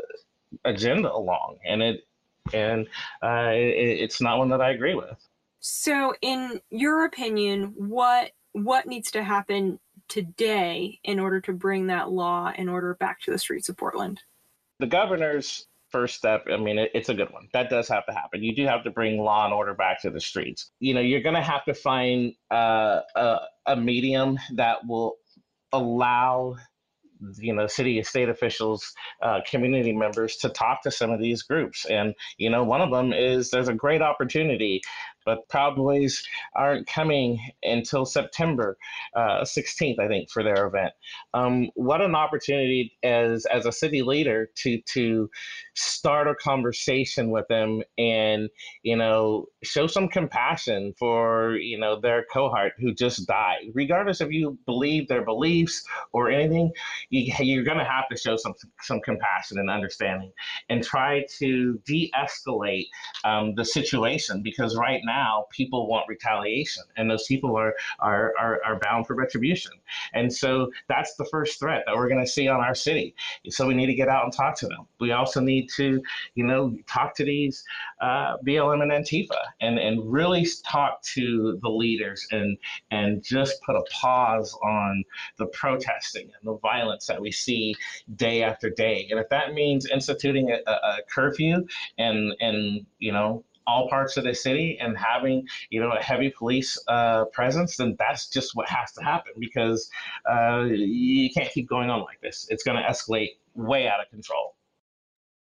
agenda 0.65 1.11
along, 1.11 1.57
and 1.65 1.81
it 1.81 2.07
and 2.53 2.87
uh, 3.23 3.51
it, 3.53 3.99
it's 4.01 4.21
not 4.21 4.37
one 4.37 4.49
that 4.49 4.61
I 4.61 4.71
agree 4.71 4.95
with. 4.95 5.17
So, 5.59 6.13
in 6.21 6.61
your 6.69 7.05
opinion, 7.05 7.73
what 7.75 8.31
what 8.53 8.87
needs 8.87 9.11
to 9.11 9.23
happen 9.23 9.79
today 10.07 10.99
in 11.03 11.19
order 11.19 11.41
to 11.41 11.53
bring 11.53 11.87
that 11.87 12.09
law 12.09 12.51
and 12.55 12.69
order 12.69 12.95
back 12.95 13.21
to 13.21 13.31
the 13.31 13.37
streets 13.37 13.69
of 13.69 13.77
Portland? 13.77 14.21
The 14.79 14.87
governor's 14.87 15.67
first 15.89 16.15
step, 16.15 16.45
I 16.51 16.57
mean, 16.57 16.77
it, 16.77 16.91
it's 16.93 17.09
a 17.09 17.13
good 17.13 17.31
one. 17.31 17.47
That 17.53 17.69
does 17.69 17.87
have 17.89 18.05
to 18.07 18.13
happen. 18.13 18.43
You 18.43 18.55
do 18.55 18.65
have 18.65 18.83
to 18.83 18.91
bring 18.91 19.19
law 19.19 19.45
and 19.45 19.53
order 19.53 19.73
back 19.73 20.01
to 20.01 20.09
the 20.09 20.19
streets. 20.19 20.71
You 20.79 20.93
know, 20.93 21.01
you're 21.01 21.21
going 21.21 21.35
to 21.35 21.41
have 21.41 21.65
to 21.65 21.73
find 21.73 22.33
uh, 22.51 23.01
a, 23.15 23.37
a 23.67 23.75
medium 23.75 24.37
that 24.55 24.85
will 24.87 25.17
allow 25.71 26.57
you 27.37 27.53
know 27.53 27.67
city 27.67 27.97
and 27.97 28.07
state 28.07 28.29
officials 28.29 28.93
uh, 29.21 29.39
community 29.49 29.93
members 29.93 30.37
to 30.37 30.49
talk 30.49 30.81
to 30.83 30.91
some 30.91 31.11
of 31.11 31.19
these 31.19 31.43
groups. 31.43 31.85
And 31.85 32.13
you 32.37 32.49
know 32.49 32.63
one 32.63 32.81
of 32.81 32.91
them 32.91 33.13
is 33.13 33.49
there's 33.49 33.69
a 33.69 33.73
great 33.73 34.01
opportunity 34.01 34.81
but 35.27 35.47
Proud 35.49 35.75
Boys 35.75 36.23
aren't 36.55 36.87
coming 36.87 37.37
until 37.61 38.05
September 38.05 38.77
uh, 39.13 39.41
16th, 39.41 39.99
I 39.99 40.07
think, 40.07 40.31
for 40.31 40.41
their 40.41 40.65
event. 40.65 40.93
Um, 41.33 41.69
what 41.75 42.01
an 42.01 42.15
opportunity 42.15 42.97
as 43.03 43.45
as 43.47 43.65
a 43.65 43.71
city 43.73 44.01
leader 44.01 44.49
to 44.59 44.81
to 44.93 45.29
start 45.75 46.29
a 46.29 46.35
conversation 46.35 47.29
with 47.29 47.45
them 47.49 47.83
and 47.97 48.49
you 48.83 48.95
know 48.95 49.47
show 49.63 49.85
some 49.85 50.07
compassion 50.07 50.93
for 50.97 51.57
you 51.57 51.77
know 51.77 51.99
their 51.99 52.25
cohort 52.31 52.71
who 52.79 52.93
just 52.93 53.27
died, 53.27 53.65
regardless 53.73 54.21
if 54.21 54.31
you 54.31 54.57
believe 54.65 55.09
their 55.09 55.25
beliefs 55.25 55.83
or 56.13 56.31
anything. 56.31 56.71
You, 57.09 57.33
you're 57.39 57.65
going 57.65 57.79
to 57.79 57.83
have 57.83 58.07
to 58.11 58.17
show 58.17 58.37
some 58.37 58.53
some 58.81 59.01
compassion 59.01 59.59
and 59.59 59.69
understanding 59.69 60.31
and 60.69 60.81
try 60.81 61.25
to 61.39 61.77
de-escalate 61.85 62.87
um, 63.25 63.55
the 63.55 63.65
situation 63.65 64.41
because 64.41 64.77
right 64.77 65.01
now 65.03 65.16
now 65.17 65.47
people 65.51 65.87
want 65.87 66.05
retaliation 66.07 66.83
and 66.97 67.09
those 67.09 67.25
people 67.25 67.55
are, 67.55 67.73
are, 67.99 68.33
are, 68.39 68.59
are 68.65 68.79
bound 68.79 69.07
for 69.07 69.15
retribution. 69.15 69.71
And 70.13 70.31
so 70.31 70.71
that's 70.87 71.15
the 71.15 71.25
first 71.25 71.59
threat 71.59 71.83
that 71.85 71.95
we're 71.95 72.09
going 72.09 72.23
to 72.23 72.31
see 72.37 72.47
on 72.47 72.59
our 72.59 72.75
city. 72.75 73.15
So 73.49 73.67
we 73.67 73.73
need 73.73 73.87
to 73.87 73.93
get 73.93 74.09
out 74.09 74.23
and 74.25 74.33
talk 74.33 74.57
to 74.59 74.67
them. 74.67 74.87
We 74.99 75.11
also 75.11 75.39
need 75.39 75.69
to, 75.75 76.01
you 76.35 76.45
know, 76.45 76.77
talk 76.87 77.15
to 77.15 77.25
these 77.25 77.63
uh, 78.01 78.37
BLM 78.45 78.81
and 78.81 78.91
Antifa 78.91 79.41
and, 79.61 79.79
and 79.79 79.95
really 80.11 80.45
talk 80.65 81.01
to 81.15 81.59
the 81.61 81.69
leaders 81.69 82.27
and, 82.31 82.57
and 82.91 83.23
just 83.23 83.61
put 83.63 83.75
a 83.75 83.83
pause 83.91 84.53
on 84.63 85.03
the 85.37 85.47
protesting 85.47 86.29
and 86.39 86.43
the 86.43 86.57
violence 86.59 87.07
that 87.07 87.21
we 87.21 87.31
see 87.31 87.75
day 88.15 88.43
after 88.43 88.69
day. 88.69 89.07
And 89.09 89.19
if 89.19 89.29
that 89.29 89.53
means 89.53 89.87
instituting 89.87 90.51
a, 90.51 90.71
a 90.71 90.97
curfew 91.09 91.65
and, 91.97 92.33
and, 92.39 92.85
you 92.99 93.11
know, 93.11 93.43
all 93.67 93.89
parts 93.89 94.17
of 94.17 94.23
the 94.23 94.33
city 94.33 94.77
and 94.79 94.97
having 94.97 95.45
you 95.69 95.79
know 95.79 95.91
a 95.91 96.01
heavy 96.01 96.29
police 96.29 96.81
uh, 96.87 97.25
presence, 97.25 97.77
then 97.77 97.95
that's 97.99 98.29
just 98.29 98.55
what 98.55 98.67
has 98.69 98.91
to 98.93 99.03
happen 99.03 99.33
because 99.37 99.89
uh, 100.29 100.63
you 100.69 101.29
can't 101.29 101.51
keep 101.51 101.67
going 101.67 101.89
on 101.89 102.01
like 102.01 102.21
this. 102.21 102.47
It's 102.49 102.63
going 102.63 102.77
to 102.77 102.83
escalate 102.83 103.35
way 103.53 103.87
out 103.87 103.99
of 103.99 104.09
control. 104.09 104.55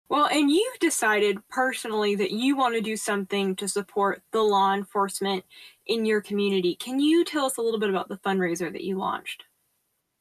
Well, 0.08 0.26
and 0.26 0.50
you've 0.50 0.78
decided 0.78 1.38
personally 1.48 2.14
that 2.16 2.30
you 2.30 2.56
want 2.56 2.74
to 2.74 2.80
do 2.80 2.96
something 2.96 3.56
to 3.56 3.66
support 3.66 4.22
the 4.30 4.42
law 4.42 4.72
enforcement 4.72 5.44
in 5.86 6.04
your 6.04 6.20
community. 6.20 6.76
Can 6.76 7.00
you 7.00 7.24
tell 7.24 7.46
us 7.46 7.56
a 7.56 7.62
little 7.62 7.80
bit 7.80 7.90
about 7.90 8.08
the 8.08 8.18
fundraiser 8.18 8.72
that 8.72 8.84
you 8.84 8.98
launched? 8.98 9.44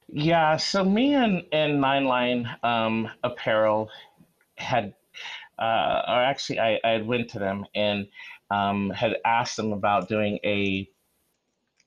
Yeah, 0.07 0.57
so 0.57 0.83
me 0.83 1.13
and, 1.13 1.43
and 1.51 1.81
Nine 1.81 2.05
Line 2.05 2.49
um, 2.63 3.09
Apparel 3.23 3.89
had 4.57 4.93
uh, 5.59 6.01
or 6.07 6.23
actually, 6.23 6.59
I, 6.59 6.79
I 6.83 6.89
had 6.89 7.07
went 7.07 7.29
to 7.31 7.39
them 7.39 7.65
and 7.75 8.07
um, 8.51 8.89
had 8.91 9.17
asked 9.25 9.57
them 9.57 9.71
about 9.73 10.09
doing 10.09 10.39
a 10.43 10.89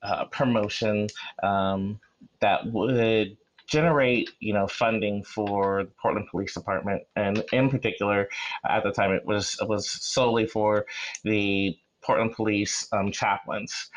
uh, 0.01 0.25
promotion 0.25 1.07
um, 1.43 1.99
that 2.41 2.65
would 2.71 3.37
generate 3.67 4.31
you 4.39 4.53
know 4.53 4.67
funding 4.67 5.23
for 5.23 5.83
the 5.83 5.91
Portland 6.01 6.27
Police 6.29 6.53
Department, 6.53 7.03
and 7.15 7.43
in 7.51 7.69
particular, 7.69 8.27
at 8.67 8.83
the 8.83 8.91
time 8.91 9.11
it 9.11 9.25
was 9.25 9.57
it 9.61 9.67
was 9.67 9.89
solely 9.89 10.47
for 10.47 10.85
the 11.23 11.77
Portland 12.03 12.33
Police 12.33 12.87
um, 12.91 13.11
chaplains. 13.11 13.89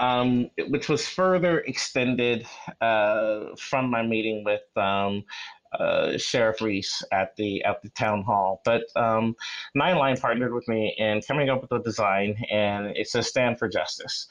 Um, 0.00 0.48
which 0.68 0.88
was 0.88 1.08
further 1.08 1.58
extended 1.62 2.46
uh, 2.80 3.46
from 3.58 3.90
my 3.90 4.00
meeting 4.00 4.44
with 4.44 4.62
um, 4.76 5.24
uh, 5.72 6.16
Sheriff 6.18 6.60
Reese 6.60 7.02
at 7.12 7.34
the 7.36 7.62
at 7.64 7.82
the 7.82 7.90
town 7.90 8.22
hall. 8.22 8.60
But 8.64 8.84
um, 8.96 9.34
Nine 9.74 9.96
Line 9.96 10.16
partnered 10.16 10.52
with 10.52 10.66
me 10.68 10.94
in 10.98 11.20
coming 11.22 11.48
up 11.50 11.62
with 11.62 11.72
a 11.72 11.82
design, 11.82 12.36
and 12.50 12.96
it 12.96 13.08
says 13.08 13.28
"Stand 13.28 13.58
for 13.58 13.68
Justice." 13.68 14.28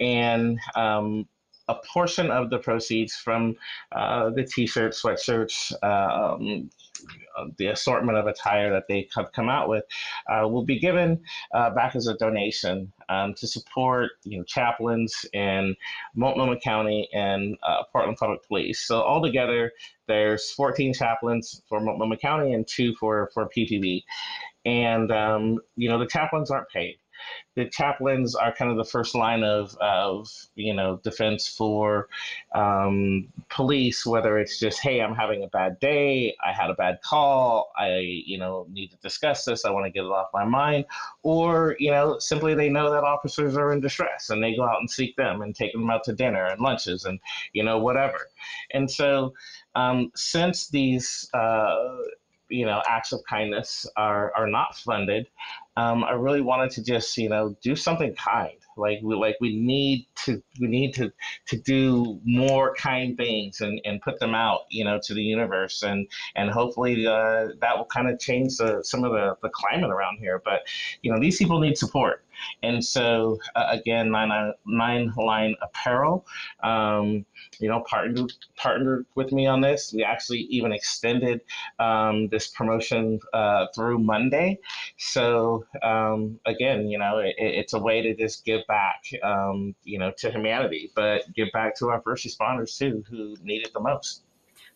And 0.00 0.58
um, 0.76 1.26
a 1.68 1.76
portion 1.92 2.30
of 2.30 2.50
the 2.50 2.58
proceeds 2.58 3.14
from 3.14 3.54
uh, 3.92 4.30
the 4.30 4.44
t-shirts, 4.44 5.02
sweatshirts, 5.02 5.72
um, 5.82 6.70
the 7.56 7.66
assortment 7.66 8.18
of 8.18 8.26
attire 8.26 8.70
that 8.70 8.84
they 8.88 9.08
have 9.14 9.32
come 9.32 9.48
out 9.48 9.68
with 9.68 9.84
uh, 10.28 10.46
will 10.48 10.64
be 10.64 10.78
given 10.78 11.20
uh, 11.54 11.70
back 11.70 11.94
as 11.96 12.06
a 12.06 12.14
donation 12.14 12.92
um, 13.08 13.34
to 13.34 13.46
support 13.46 14.10
you 14.24 14.38
know 14.38 14.44
chaplains 14.44 15.24
in 15.32 15.74
Multnomah 16.14 16.60
County 16.60 17.08
and 17.12 17.56
uh, 17.62 17.82
Portland 17.92 18.18
Public 18.18 18.46
Police. 18.46 18.86
So 18.86 19.02
altogether, 19.02 19.72
there's 20.06 20.50
14 20.52 20.94
chaplains 20.94 21.62
for 21.68 21.80
Multnomah 21.80 22.16
County 22.16 22.52
and 22.52 22.66
two 22.66 22.94
for 22.96 23.30
for 23.32 23.48
PPB, 23.48 24.04
and 24.64 25.10
um, 25.12 25.58
you 25.76 25.88
know 25.88 25.98
the 25.98 26.06
chaplains 26.06 26.50
aren't 26.50 26.68
paid 26.68 26.96
the 27.54 27.68
chaplains 27.68 28.34
are 28.34 28.52
kind 28.52 28.70
of 28.70 28.76
the 28.76 28.84
first 28.84 29.14
line 29.14 29.42
of, 29.42 29.76
of 29.80 30.28
you 30.54 30.74
know 30.74 31.00
defense 31.02 31.48
for 31.48 32.08
um, 32.54 33.28
police 33.48 34.06
whether 34.06 34.38
it's 34.38 34.58
just 34.58 34.80
hey 34.80 35.00
i'm 35.00 35.14
having 35.14 35.42
a 35.42 35.48
bad 35.48 35.78
day. 35.80 36.34
I 36.44 36.52
had 36.52 36.70
a 36.70 36.74
bad 36.74 37.00
call. 37.02 37.72
I 37.76 37.98
you 37.98 38.38
know 38.38 38.66
need 38.70 38.90
to 38.90 38.96
discuss 38.98 39.44
this. 39.44 39.64
I 39.64 39.70
want 39.70 39.86
to 39.86 39.90
get 39.90 40.04
it 40.04 40.10
off 40.10 40.28
my 40.32 40.44
mind. 40.44 40.84
Or 41.22 41.76
you 41.78 41.90
know 41.90 42.18
simply 42.18 42.54
they 42.54 42.68
know 42.68 42.90
that 42.90 43.04
officers 43.04 43.56
are 43.56 43.72
in 43.72 43.80
distress 43.80 44.30
and 44.30 44.42
they 44.42 44.54
go 44.54 44.64
out 44.64 44.80
and 44.80 44.90
seek 44.90 45.16
them 45.16 45.42
and 45.42 45.54
take 45.54 45.72
them 45.72 45.90
out 45.90 46.04
to 46.04 46.12
dinner 46.12 46.46
and 46.46 46.60
lunches 46.60 47.04
and 47.04 47.18
you 47.52 47.62
know 47.62 47.78
whatever. 47.78 48.28
And 48.72 48.90
so 48.90 49.34
um, 49.74 50.10
since 50.14 50.68
these 50.68 51.28
uh, 51.34 51.96
you 52.48 52.64
know 52.64 52.82
acts 52.88 53.12
of 53.12 53.20
kindness 53.28 53.86
are 53.96 54.32
are 54.34 54.46
not 54.46 54.76
funded 54.76 55.28
um, 55.78 56.04
i 56.04 56.12
really 56.12 56.40
wanted 56.40 56.70
to 56.70 56.82
just 56.82 57.16
you 57.16 57.28
know 57.28 57.56
do 57.62 57.76
something 57.76 58.14
kind 58.14 58.58
like 58.76 59.00
we 59.02 59.14
like 59.14 59.36
we 59.40 59.56
need 59.56 60.06
to 60.14 60.42
we 60.60 60.68
need 60.68 60.94
to 60.94 61.12
to 61.46 61.56
do 61.58 62.20
more 62.24 62.74
kind 62.74 63.16
things 63.16 63.60
and 63.60 63.80
and 63.84 64.00
put 64.02 64.18
them 64.20 64.34
out 64.34 64.60
you 64.70 64.84
know 64.84 64.98
to 65.02 65.14
the 65.14 65.22
universe 65.22 65.82
and 65.82 66.06
and 66.36 66.50
hopefully 66.50 67.06
uh, 67.06 67.48
that 67.60 67.76
will 67.76 67.86
kind 67.86 68.08
of 68.08 68.18
change 68.18 68.56
the, 68.58 68.82
some 68.82 69.04
of 69.04 69.12
the 69.12 69.36
the 69.42 69.50
climate 69.50 69.90
around 69.90 70.18
here 70.18 70.40
but 70.44 70.60
you 71.02 71.12
know 71.12 71.18
these 71.20 71.38
people 71.38 71.60
need 71.60 71.76
support 71.76 72.24
And 72.62 72.84
so, 72.84 73.38
uh, 73.56 73.66
again, 73.70 74.10
Nine, 74.10 74.52
Nine 74.66 75.12
Line 75.16 75.54
Apparel, 75.62 76.26
um, 76.62 77.24
you 77.58 77.68
know, 77.68 77.82
partnered, 77.88 78.32
partnered 78.56 79.06
with 79.14 79.32
me 79.32 79.46
on 79.46 79.60
this. 79.60 79.92
We 79.92 80.04
actually 80.04 80.40
even 80.50 80.72
extended 80.72 81.40
um, 81.78 82.28
this 82.28 82.48
promotion 82.48 83.20
uh, 83.32 83.66
through 83.74 83.98
Monday. 83.98 84.58
So, 84.96 85.64
um, 85.82 86.38
again, 86.46 86.88
you 86.88 86.98
know, 86.98 87.18
it, 87.18 87.34
it's 87.38 87.74
a 87.74 87.78
way 87.78 88.02
to 88.02 88.14
just 88.14 88.44
give 88.44 88.66
back, 88.66 89.02
um, 89.22 89.74
you 89.84 89.98
know, 89.98 90.12
to 90.18 90.30
humanity, 90.30 90.90
but 90.94 91.32
give 91.34 91.48
back 91.52 91.76
to 91.78 91.88
our 91.88 92.00
first 92.02 92.26
responders 92.26 92.76
too, 92.76 93.04
who 93.08 93.36
need 93.42 93.66
it 93.66 93.72
the 93.72 93.80
most. 93.80 94.22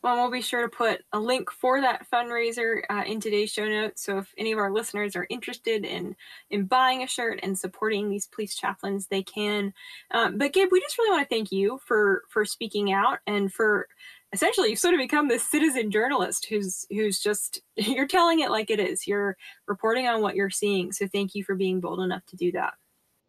Well, 0.02 0.16
we'll 0.16 0.32
be 0.32 0.42
sure 0.42 0.62
to 0.62 0.68
put 0.68 1.04
a 1.12 1.20
link 1.20 1.48
for 1.48 1.80
that 1.80 2.06
fundraiser 2.12 2.82
uh, 2.90 3.04
in 3.06 3.20
today's 3.20 3.52
show 3.52 3.68
notes. 3.68 4.02
So 4.04 4.18
if 4.18 4.34
any 4.36 4.50
of 4.50 4.58
our 4.58 4.72
listeners 4.72 5.14
are 5.14 5.28
interested 5.30 5.84
in 5.84 6.16
in 6.50 6.64
buying 6.64 7.04
a 7.04 7.06
shirt 7.06 7.38
and 7.44 7.56
supporting 7.56 8.10
these 8.10 8.26
police 8.26 8.56
chaplains, 8.56 9.06
they 9.06 9.22
can. 9.22 9.72
Um, 10.10 10.38
but 10.38 10.52
Gabe, 10.52 10.70
we 10.72 10.80
just 10.80 10.98
really 10.98 11.10
want 11.10 11.28
to 11.28 11.34
thank 11.34 11.52
you 11.52 11.78
for 11.86 12.22
for 12.28 12.44
speaking 12.44 12.92
out 12.92 13.20
and 13.28 13.52
for 13.52 13.86
essentially 14.32 14.70
you've 14.70 14.78
sort 14.78 14.94
of 14.94 14.98
become 14.98 15.28
this 15.28 15.48
citizen 15.48 15.90
journalist 15.90 16.46
who's 16.46 16.86
who's 16.90 17.20
just 17.20 17.60
you're 17.76 18.06
telling 18.06 18.40
it 18.40 18.50
like 18.50 18.70
it 18.70 18.80
is. 18.80 19.06
You're 19.06 19.36
reporting 19.66 20.06
on 20.06 20.20
what 20.22 20.36
you're 20.36 20.50
seeing. 20.50 20.92
So 20.92 21.06
thank 21.06 21.34
you 21.34 21.44
for 21.44 21.54
being 21.54 21.80
bold 21.80 22.00
enough 22.00 22.24
to 22.26 22.36
do 22.36 22.52
that. 22.52 22.74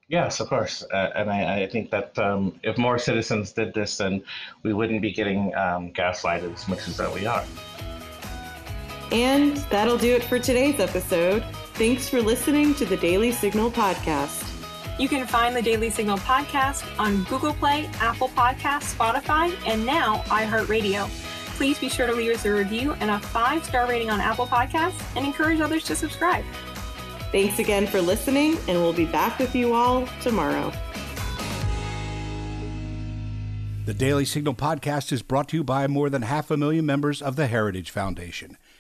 Yes, 0.10 0.40
of 0.40 0.50
course. 0.50 0.84
Uh, 0.94 1.10
and 1.16 1.32
I, 1.32 1.64
I, 1.64 1.68
think 1.68 1.90
that 1.92 2.20
um, 2.20 2.60
if 2.62 2.78
more 2.78 3.00
citizens 3.00 3.54
did 3.54 3.74
this, 3.74 3.98
then 3.98 4.22
we 4.62 4.74
wouldn't 4.74 5.02
be 5.02 5.14
getting 5.14 5.56
um, 5.56 5.92
gaslighted 5.94 6.54
as 6.54 6.68
much 6.68 6.88
as 6.88 6.98
that 6.98 7.12
we 7.12 7.26
are. 7.26 7.44
And 9.12 9.58
that'll 9.72 9.98
do 9.98 10.14
it 10.14 10.24
for 10.24 10.40
today's 10.40 10.80
episode. 10.80 11.44
Thanks 11.76 12.10
for 12.10 12.22
listening 12.22 12.76
to 12.76 12.86
the 12.86 12.98
Daily 12.98 13.32
Signal 13.32 13.72
podcast. 13.72 14.53
You 15.00 15.10
can 15.10 15.26
find 15.26 15.56
the 15.56 15.62
Daily 15.62 15.90
Signal 15.90 16.20
podcast 16.20 16.84
on 17.00 17.24
Google 17.24 17.54
Play, 17.54 17.90
Apple 18.00 18.30
Podcasts, 18.30 18.96
Spotify, 18.96 19.56
and 19.66 19.84
now 19.86 20.18
iHeartRadio. 20.28 21.10
Please 21.58 21.80
be 21.80 21.90
sure 21.90 22.06
to 22.06 22.14
leave 22.14 22.32
us 22.32 22.46
a 22.46 22.52
review 22.52 22.94
and 23.00 23.10
a 23.10 23.20
five 23.20 23.66
star 23.66 23.88
rating 23.88 24.12
on 24.12 24.22
Apple 24.22 24.46
Podcasts 24.46 25.02
and 25.16 25.26
encourage 25.26 25.60
others 25.60 25.84
to 25.86 25.96
subscribe. 25.96 26.46
Thanks 27.32 27.58
again 27.58 27.88
for 27.88 28.02
listening, 28.02 28.58
and 28.68 28.78
we'll 28.78 28.94
be 28.94 29.06
back 29.06 29.40
with 29.40 29.56
you 29.56 29.74
all 29.74 30.08
tomorrow. 30.22 30.72
The 33.86 33.94
Daily 33.96 34.26
Signal 34.26 34.54
podcast 34.54 35.12
is 35.12 35.24
brought 35.24 35.50
to 35.50 35.58
you 35.58 35.64
by 35.64 35.88
more 35.88 36.10
than 36.10 36.22
half 36.22 36.52
a 36.52 36.58
million 36.58 36.86
members 36.86 37.22
of 37.22 37.36
the 37.36 37.48
Heritage 37.48 37.90
Foundation. 37.90 38.58